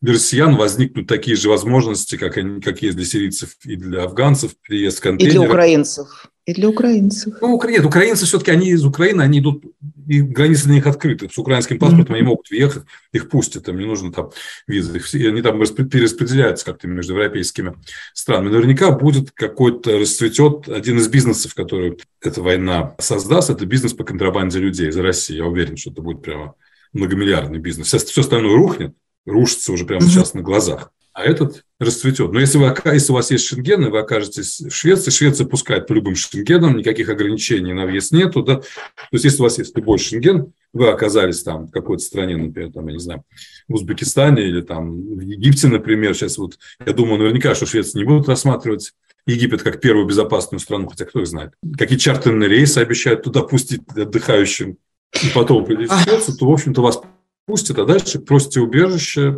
[0.02, 4.52] для россиян возникнут такие же возможности, как, они, как есть для сирийцев и для афганцев,
[4.62, 5.36] приезд контейнера.
[5.36, 6.30] И для украинцев.
[6.50, 7.36] И для украинцев.
[7.42, 9.64] Ну, нет, украинцы все-таки, они из Украины, они идут,
[10.08, 11.30] и границы для них открыты.
[11.32, 12.18] С украинским паспортом mm-hmm.
[12.18, 14.32] они могут въехать, их пустят, им не нужно там
[14.66, 14.98] визы.
[14.98, 17.76] Их, они там перераспределяются как-то между европейскими
[18.16, 18.50] странами.
[18.50, 24.58] Наверняка будет какой-то, расцветет один из бизнесов, который эта война создаст, это бизнес по контрабанде
[24.58, 25.38] людей из России.
[25.38, 26.56] Я уверен, что это будет прямо
[26.94, 27.90] многомиллиардный бизнес.
[27.90, 28.96] Все, все остальное рухнет,
[29.28, 30.10] рушится уже прямо mm-hmm.
[30.10, 32.32] сейчас на глазах а этот расцветет.
[32.32, 35.86] Но если, вы, если у вас есть шенген, и вы окажетесь в Швеции, Швеция пускает
[35.86, 38.42] по любым шенгенам, никаких ограничений на въезд нету.
[38.42, 38.56] Да?
[38.56, 38.66] То
[39.12, 42.88] есть, если у вас есть любой шенген, вы оказались там в какой-то стране, например, там,
[42.88, 43.24] я не знаю,
[43.68, 48.06] в Узбекистане или там в Египте, например, сейчас вот, я думаю, наверняка, что Швеция не
[48.06, 48.94] будут рассматривать
[49.26, 51.52] Египет как первую безопасную страну, хотя кто их знает.
[51.78, 54.78] Какие чартерные рейсы обещают туда пустить отдыхающим,
[55.22, 55.92] и потом придете
[56.40, 57.02] то, в общем-то, вас
[57.46, 59.38] пустят, а дальше просите убежище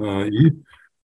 [0.00, 0.52] а, и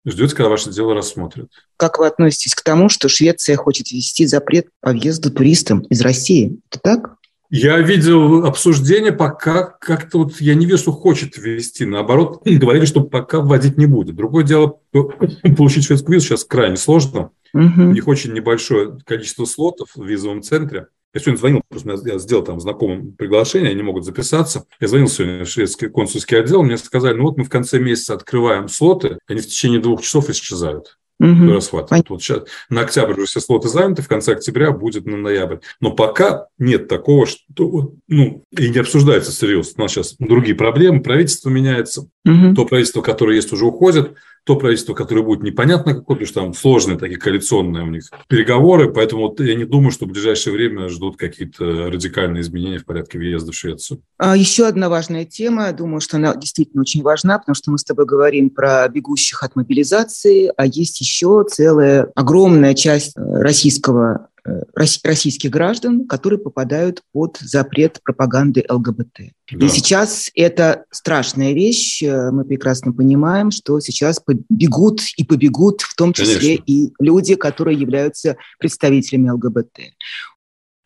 [0.06, 1.48] ждете, когда ваше дело рассмотрят.
[1.76, 6.58] Как вы относитесь к тому, что Швеция хочет ввести запрет по въезду туристам из России?
[6.70, 7.16] Это так?
[7.48, 11.84] Я видел обсуждение, пока как-то вот я не вижу, что хочет ввести.
[11.84, 14.16] Наоборот, говорили, что пока вводить не будет.
[14.16, 14.78] Другое дело,
[15.56, 17.30] получить шведскую визу сейчас крайне сложно.
[17.54, 17.82] Угу.
[17.82, 20.88] У них очень небольшое количество слотов в визовом центре.
[21.16, 24.66] Я сегодня звонил, просто я сделал там знакомым приглашение, они могут записаться.
[24.80, 28.12] Я звонил сегодня в шведский консульский отдел, мне сказали, ну вот мы в конце месяца
[28.12, 31.54] открываем слоты, они в течение двух часов исчезают угу.
[31.54, 32.10] расхватывают.
[32.10, 35.56] Вот сейчас на октябрь уже все слоты заняты, в конце октября будет на ноябрь.
[35.80, 39.72] Но пока нет такого, что ну, и не обсуждается серьезно.
[39.76, 42.54] У нас сейчас другие проблемы, правительство меняется, угу.
[42.54, 44.16] то правительство, которое есть, уже уходит,
[44.46, 48.92] то правительство, которое будет непонятно какое, потому что там сложные такие коалиционные у них переговоры,
[48.92, 53.18] поэтому вот я не думаю, что в ближайшее время ждут какие-то радикальные изменения в порядке
[53.18, 54.02] въезда в Швецию.
[54.18, 57.84] А еще одна важная тема, думаю, что она действительно очень важна, потому что мы с
[57.84, 64.35] тобой говорим про бегущих от мобилизации, а есть еще целая огромная часть российского Э,
[64.74, 69.32] российских граждан, которые попадают под запрет пропаганды ЛГБТ.
[69.52, 69.66] Да.
[69.66, 72.02] И сейчас это страшная вещь.
[72.02, 76.64] Э, мы прекрасно понимаем, что сейчас побегут и побегут в том числе Конечно.
[76.66, 79.78] и люди, которые являются представителями ЛГБТ.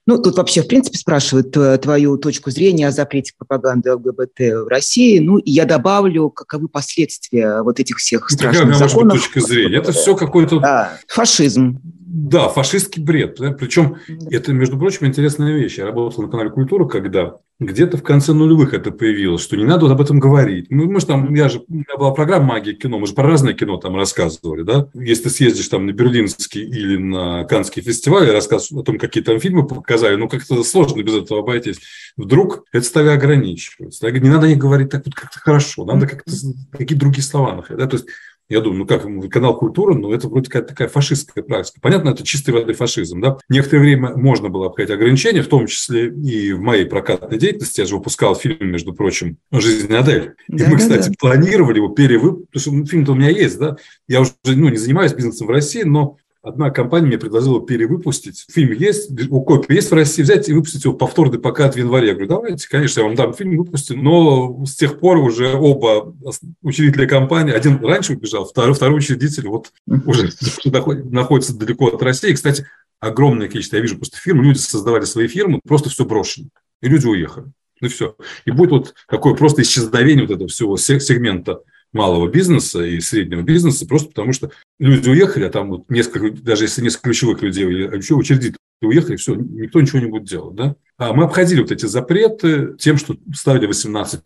[0.07, 1.53] Ну, тут вообще, в принципе, спрашивают
[1.83, 5.21] твою точку зрения о запрете пропаганды ЛГБТ в России.
[5.21, 9.19] Ну, и я добавлю, каковы последствия вот этих всех ну, страшных Какая законов.
[9.19, 9.77] точка зрения?
[9.77, 10.59] Это все какой-то...
[10.59, 11.81] Да, фашизм.
[12.13, 13.39] Да, фашистский бред.
[13.57, 13.99] Причем
[14.33, 15.79] это, между прочим, интересная вещь.
[15.79, 19.85] Я работал на канале «Культура», когда где-то в конце нулевых это появилось, что не надо
[19.85, 20.67] вот об этом говорить.
[20.71, 23.29] Мы, мы же там, я же, у меня была программа «Магия кино», мы же про
[23.29, 24.89] разное кино там рассказывали, да.
[24.95, 29.23] Если ты съездишь там на Берлинский или на Каннский фестиваль и рассказываешь о том, какие
[29.23, 31.79] там фильмы показали, ну, как-то сложно без этого обойтись.
[32.17, 34.01] Вдруг это стали ограничивать.
[34.03, 36.33] Не надо не говорить так вот как-то хорошо, надо как-то
[36.73, 37.79] какие-то другие слова находить.
[37.79, 37.87] Да?
[37.87, 38.09] То есть
[38.51, 41.80] я думаю, ну как, канал культуры, ну это вроде какая-то такая фашистская практика.
[41.80, 43.38] Понятно, это чистой воды фашизм, да.
[43.48, 47.80] Некоторое время можно было обходить ограничения, в том числе и в моей прокатной деятельности.
[47.80, 50.34] Я же выпускал фильм, между прочим, «Жизнь Адель».
[50.48, 51.14] И мы, кстати, да.
[51.18, 53.76] планировали его перевыпуск, потому что фильм-то у меня есть, да.
[54.09, 58.47] Я уже ну, не занимаюсь бизнесом в России, но Одна компания мне предложила перевыпустить.
[58.51, 62.09] Фильм есть, у копии есть в России, взять и выпустить его повторный пока в январе.
[62.09, 64.03] Я говорю, давайте, конечно, я вам дам фильм, выпустим.
[64.03, 66.14] Но с тех пор уже оба
[66.62, 70.30] учредителя компании, один раньше убежал, второй, второй учредитель вот уже
[70.64, 72.32] находится далеко от России.
[72.32, 72.66] Кстати,
[73.01, 76.49] огромное количество, я вижу просто фирмы, люди создавали свои фирмы, просто все брошено.
[76.80, 77.53] И люди уехали.
[77.82, 78.16] Ну все.
[78.47, 81.61] И будет вот такое просто исчезновение вот этого всего сегмента
[81.93, 86.64] малого бизнеса и среднего бизнеса, просто потому что люди уехали, а там вот несколько, даже
[86.64, 90.55] если несколько ключевых людей или учредителей уехали, все, никто ничего не будет делать.
[90.55, 90.76] Да?
[90.97, 94.20] А мы обходили вот эти запреты тем, что ставили 18+.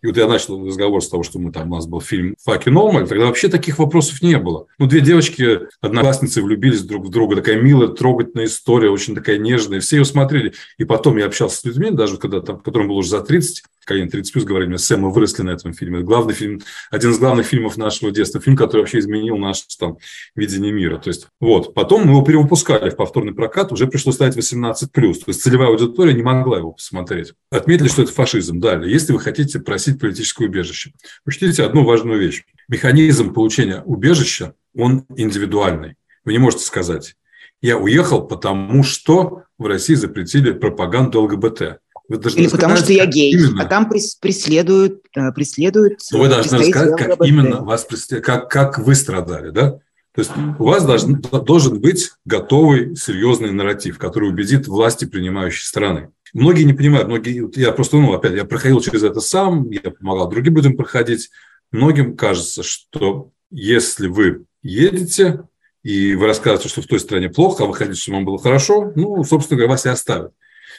[0.00, 2.72] И вот я начал разговор с того, что мы там, у нас был фильм «Fucking
[2.72, 4.66] Normal», тогда вообще таких вопросов не было.
[4.78, 9.80] Ну, две девочки, одноклассницы влюбились друг в друга, такая милая, трогательная история, очень такая нежная,
[9.80, 10.54] все ее смотрели.
[10.78, 14.08] И потом я общался с людьми, даже когда там, которым было уже за 30, Калин
[14.08, 16.00] 30 плюс говорили, мне, Сэм, мы выросли на этом фильме.
[16.00, 16.60] Главный фильм,
[16.90, 19.98] один из главных фильмов нашего детства, фильм, который вообще изменил наше там
[20.34, 20.98] видение мира.
[20.98, 21.74] То есть, вот.
[21.74, 25.18] Потом мы его перевыпускали в повторный прокат, уже пришлось ставить 18 плюс.
[25.20, 27.32] То есть, целевая аудитория не могла его посмотреть.
[27.50, 28.60] Отметили, что это фашизм.
[28.60, 30.92] Далее, если вы хотите просить политическое убежище,
[31.26, 32.44] учтите одну важную вещь.
[32.68, 35.96] Механизм получения убежища, он индивидуальный.
[36.24, 37.16] Вы не можете сказать,
[37.60, 41.80] я уехал, потому что в России запретили пропаганду ЛГБТ.
[42.08, 43.62] Вы должны Или потому что я гей, именно.
[43.62, 46.00] а там преследуют, э, преследуют.
[46.12, 47.26] Но вы должны рассказать, как ЛГБТ.
[47.28, 49.78] именно вас преследуют, как, как вы страдали, да?
[50.14, 56.10] То есть у вас должен, должен быть готовый серьезный нарратив, который убедит власти принимающей страны.
[56.32, 60.28] Многие не понимают, многие, я просто, ну, опять, я проходил через это сам, я помогал
[60.28, 61.30] другим людям проходить.
[61.70, 65.44] Многим кажется, что если вы едете,
[65.82, 68.92] и вы рассказываете, что в той стране плохо, а вы хотите, чтобы вам было хорошо,
[68.96, 70.32] ну, собственно говоря, вас и оставят.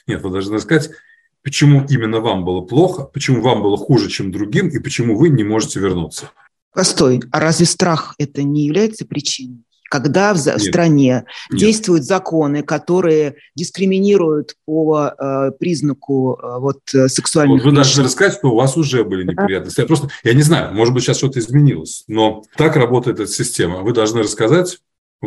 [0.05, 0.89] Нет, вы должны сказать,
[1.43, 5.43] почему именно вам было плохо, почему вам было хуже, чем другим, и почему вы не
[5.43, 6.31] можете вернуться.
[6.73, 9.63] Постой, а разве страх это не является причиной?
[9.89, 11.59] Когда в, нет, стране нет.
[11.59, 17.63] действуют законы, которые дискриминируют по э, признаку э, вот, э, сексуальных...
[17.63, 19.79] Вот вы должны рассказать, что у вас уже были неприятности.
[19.81, 23.81] Я просто, я не знаю, может быть, сейчас что-то изменилось, но так работает эта система.
[23.81, 24.77] Вы должны рассказать,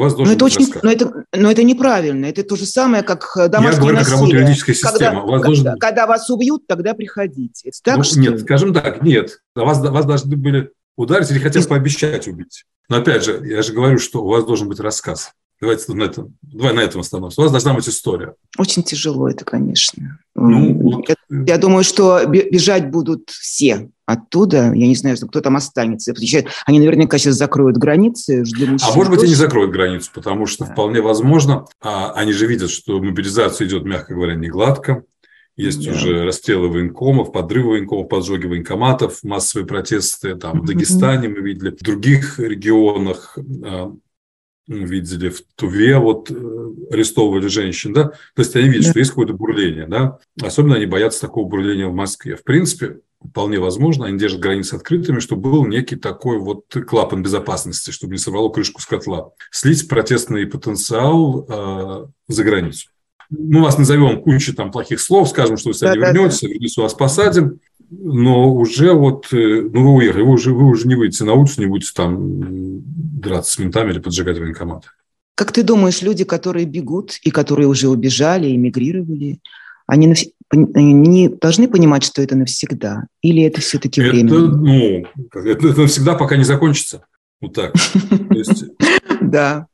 [0.00, 2.26] вас должен но это очень, но это, но это неправильно.
[2.26, 4.04] Это то же самое, как домашнее Я говорю, насилие.
[4.04, 5.20] как работает юридическая система.
[5.20, 5.64] Когда, вас должен...
[5.64, 7.70] когда, когда вас убьют, тогда приходите.
[7.82, 8.18] Так, ну, что...
[8.18, 9.40] Нет, скажем так, нет.
[9.54, 12.64] Вас, вас должны были ударить или хотя бы пообещать убить.
[12.88, 15.32] Но опять же, я же говорю, что у вас должен быть рассказ.
[15.60, 17.40] Давайте на этом, давай на этом остановимся.
[17.40, 18.34] У вас должна быть история.
[18.58, 20.18] Очень тяжело это, конечно.
[20.34, 21.08] Ну, вот.
[21.08, 21.14] я,
[21.46, 24.72] я думаю, что бежать будут все оттуда.
[24.74, 26.14] Я не знаю, кто там останется.
[26.66, 28.44] Они наверняка сейчас закроют границы.
[28.82, 30.72] А может быть, и не закроют границу, потому что да.
[30.72, 35.04] вполне возможно, а, они же видят, что мобилизация идет, мягко говоря, не гладко.
[35.56, 35.92] Есть да.
[35.92, 40.34] уже расстрелы военкомов, подрывы военкомов, поджоги военкоматов, массовые протесты.
[40.34, 43.92] Там в Дагестане мы видели, в других регионах а,
[44.66, 46.34] видели в Туве, вот э,
[46.90, 48.90] арестовывали женщин, да, то есть они видят, да.
[48.90, 52.36] что есть какое-то бурление, да, особенно они боятся такого бурления в Москве.
[52.36, 57.90] В принципе, вполне возможно, они держат границы открытыми, чтобы был некий такой вот клапан безопасности,
[57.90, 59.30] чтобы не сорвало крышку с котла.
[59.50, 62.88] Слить протестный потенциал э, за границу.
[63.30, 66.48] Мы вас назовем кучей там плохих слов, скажем, что вы сюда да, не вернетесь, да,
[66.48, 66.52] да.
[66.52, 67.60] вернетесь, вас посадим,
[67.90, 71.60] но уже вот, э, ну вы уехали, вы уже, вы уже не выйдете на улицу,
[71.60, 72.82] не будете там
[73.20, 74.88] драться с ментами или поджигать военкоматы.
[75.34, 79.40] Как ты думаешь, люди, которые бегут и которые уже убежали, эмигрировали,
[79.86, 80.14] они,
[80.52, 80.70] навс...
[80.74, 83.06] они должны понимать, что это навсегда?
[83.20, 84.32] Или это все-таки время?
[84.32, 87.04] Ну, это, это навсегда, пока не закончится.
[87.40, 87.74] Вот так.
[89.20, 89.66] Да.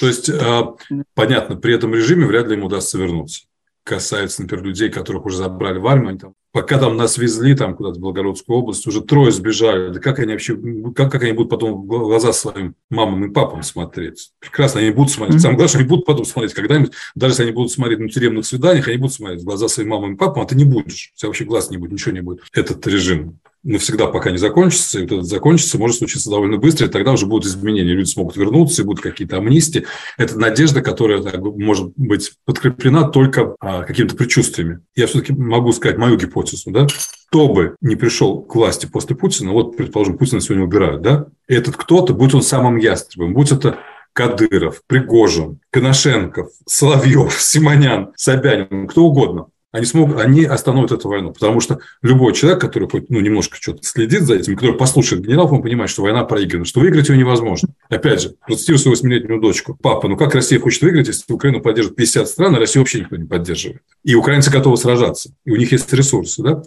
[0.00, 0.74] То есть, а,
[1.14, 3.44] понятно, при этом режиме вряд ли им удастся вернуться.
[3.84, 7.74] Касается, например, людей, которых уже забрали в армию, они там Пока там нас везли там
[7.74, 9.90] куда-то в Белгородскую область, уже трое сбежали.
[9.90, 10.56] Да как они вообще,
[10.94, 14.32] как, как они будут потом в глаза своим мамам и папам смотреть?
[14.38, 15.40] Прекрасно, они будут смотреть.
[15.40, 18.44] Самое главное, что они будут потом смотреть когда-нибудь, даже если они будут смотреть на тюремных
[18.44, 21.12] свиданиях, они будут смотреть в глаза своим мамам и папам, а ты не будешь.
[21.14, 22.42] У тебя вообще глаз не будет, ничего не будет.
[22.52, 26.90] Этот режим навсегда пока не закончится, и вот это закончится, может случиться довольно быстро, и
[26.90, 29.86] тогда уже будут изменения, люди смогут вернуться, и будут какие-то амнистии.
[30.18, 34.80] Это надежда, которая так, может быть подкреплена только а, какими-то предчувствиями.
[34.96, 36.86] Я все-таки могу сказать мою гипотезу, да?
[37.28, 41.26] Кто бы не пришел к власти после Путина, вот, предположим, Путина сегодня убирают, да?
[41.46, 43.78] Этот кто-то, будь он самым ястребом, будь это
[44.12, 51.32] Кадыров, Пригожин, Коношенков, Соловьев, Симонян, Собянин, кто угодно они смогут, они остановят эту войну.
[51.32, 55.52] Потому что любой человек, который хоть ну, немножко что-то следит за этим, который послушает генералов,
[55.52, 57.70] он понимает, что война проиграна, что выиграть ее невозможно.
[57.88, 59.76] Опять же, процитирую свою восьмилетнюю дочку.
[59.82, 63.16] Папа, ну как Россия хочет выиграть, если Украину поддержит 50 стран, а Россию вообще никто
[63.16, 63.80] не поддерживает?
[64.04, 66.62] И украинцы готовы сражаться, и у них есть ресурсы, да?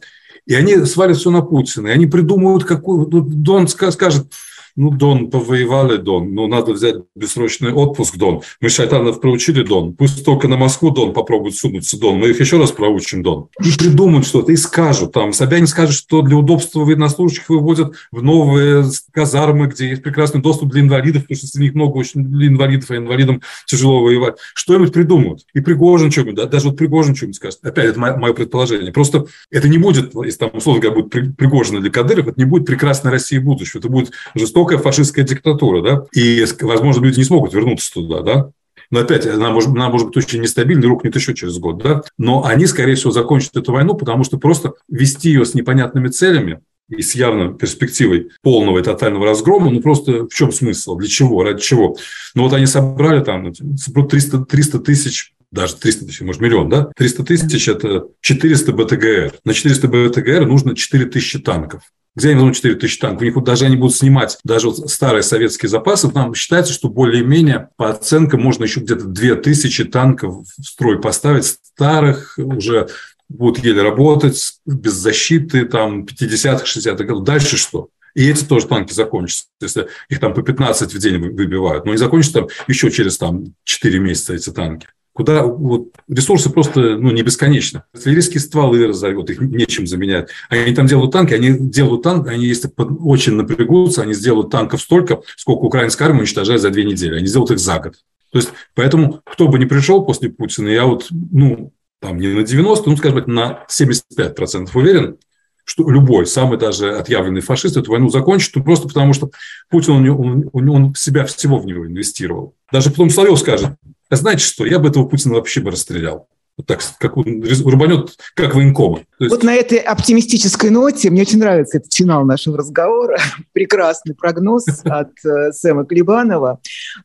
[0.47, 3.05] И они свалят все на Путина, и они придумывают, какой...
[3.07, 4.31] Дон скажет,
[4.75, 8.41] ну, Дон, повоевали, Дон, ну, надо взять бессрочный отпуск, Дон.
[8.59, 9.93] Мы шайтанов проучили, Дон.
[9.93, 12.17] Пусть только на Москву, Дон, попробуют сунуться, Дон.
[12.17, 13.47] Мы их еще раз проучим, Дон.
[13.63, 15.13] И придумают что-то, и скажут.
[15.13, 20.71] Там Собянин скажет, что для удобства военнослужащих выводят в новые казармы, где есть прекрасный доступ
[20.71, 24.35] для инвалидов, потому что среди них много очень инвалидов, а инвалидам тяжело воевать.
[24.55, 25.45] Что-нибудь придумают.
[25.53, 27.59] И Пригожин что-нибудь, да, даже вот Пригожин что-нибудь скажет.
[27.63, 28.91] Опять, это мое, мое предположение.
[28.91, 32.65] Просто это не будет, если там, условно говоря, будет Пригожин или Кадыров, это не будет
[32.65, 33.79] прекрасной России будущего.
[33.79, 38.49] Это будет жестокая жестокая фашистская диктатура, да, и, возможно, люди не смогут вернуться туда, да,
[38.91, 42.45] но опять, она может, она может быть очень нестабильной, рухнет еще через год, да, но
[42.45, 47.01] они, скорее всего, закончат эту войну, потому что просто вести ее с непонятными целями, и
[47.01, 51.59] с явной перспективой полного и тотального разгрома, ну просто в чем смысл, для чего, ради
[51.59, 51.97] чего?
[52.35, 56.91] Ну вот они собрали там 300, 300 тысяч даже 300 тысяч, может, миллион, да?
[56.97, 59.33] 300 тысяч– это 400 БТГР.
[59.45, 61.83] На 400 БТГР нужно 4 тысячи танков.
[62.15, 63.21] Где они возьмут 4 тысячи танков?
[63.21, 66.09] У них вот даже они будут снимать даже вот старые советские запасы.
[66.09, 71.45] Там считается, что более-менее по оценкам можно еще где-то 2 тысячи танков в строй поставить.
[71.45, 72.87] Старых уже
[73.27, 77.23] будут еле работать, без защиты, там, 50-х, 60-х годов.
[77.23, 77.89] Дальше что?
[78.13, 81.83] И эти тоже танки закончатся, если их там по 15 в день выбивают.
[81.83, 86.97] Но они закончатся там еще через там, 4 месяца, эти танки куда вот, ресурсы просто
[86.97, 87.83] ну, не бесконечны.
[87.93, 90.27] Артиллерийские стволы разорвут, их нечем заменять.
[90.49, 95.21] Они там делают танки, они делают танк, они если очень напрягутся, они сделают танков столько,
[95.37, 97.15] сколько украинская армия уничтожает за две недели.
[97.15, 97.93] Они сделают их за год.
[98.33, 102.43] То есть, поэтому, кто бы ни пришел после Путина, я вот, ну, там не на
[102.43, 105.17] 90, ну, скажем так, на 75% уверен,
[105.63, 109.31] что любой, самый даже отъявленный фашист эту войну закончит, ну, просто потому что
[109.69, 112.53] Путин, он, он, он себя всего в него инвестировал.
[112.69, 113.69] Даже потом Соловьев скажет,
[114.09, 116.27] знаете что, я бы этого Путина вообще бы расстрелял.
[116.57, 119.01] Вот так, как он рубанет, как военкома.
[119.19, 119.31] Есть...
[119.31, 123.17] Вот на этой оптимистической ноте мне очень нравится этот финал нашего разговора.
[123.53, 126.59] Прекрасный прогноз от э, Сэма Клебанова.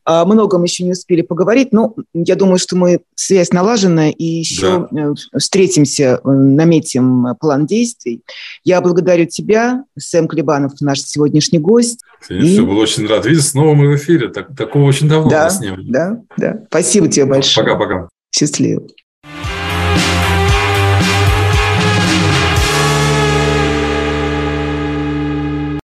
[0.05, 4.87] О многом еще не успели поговорить, но я думаю, что мы связь налажена и еще
[4.89, 5.13] да.
[5.33, 8.21] Э, встретимся, э, наметим план действий.
[8.63, 11.99] Я благодарю тебя, Сэм Клебанов, наш сегодняшний гость.
[12.25, 12.65] Конечно, и...
[12.65, 13.43] был очень рад видеть.
[13.43, 14.29] Снова мы в эфире.
[14.29, 15.85] Так, такого очень давно да, не было.
[15.89, 16.63] Да, да.
[16.69, 17.65] Спасибо тебе большое.
[17.65, 18.07] Пока-пока.
[18.33, 18.83] Счастливо.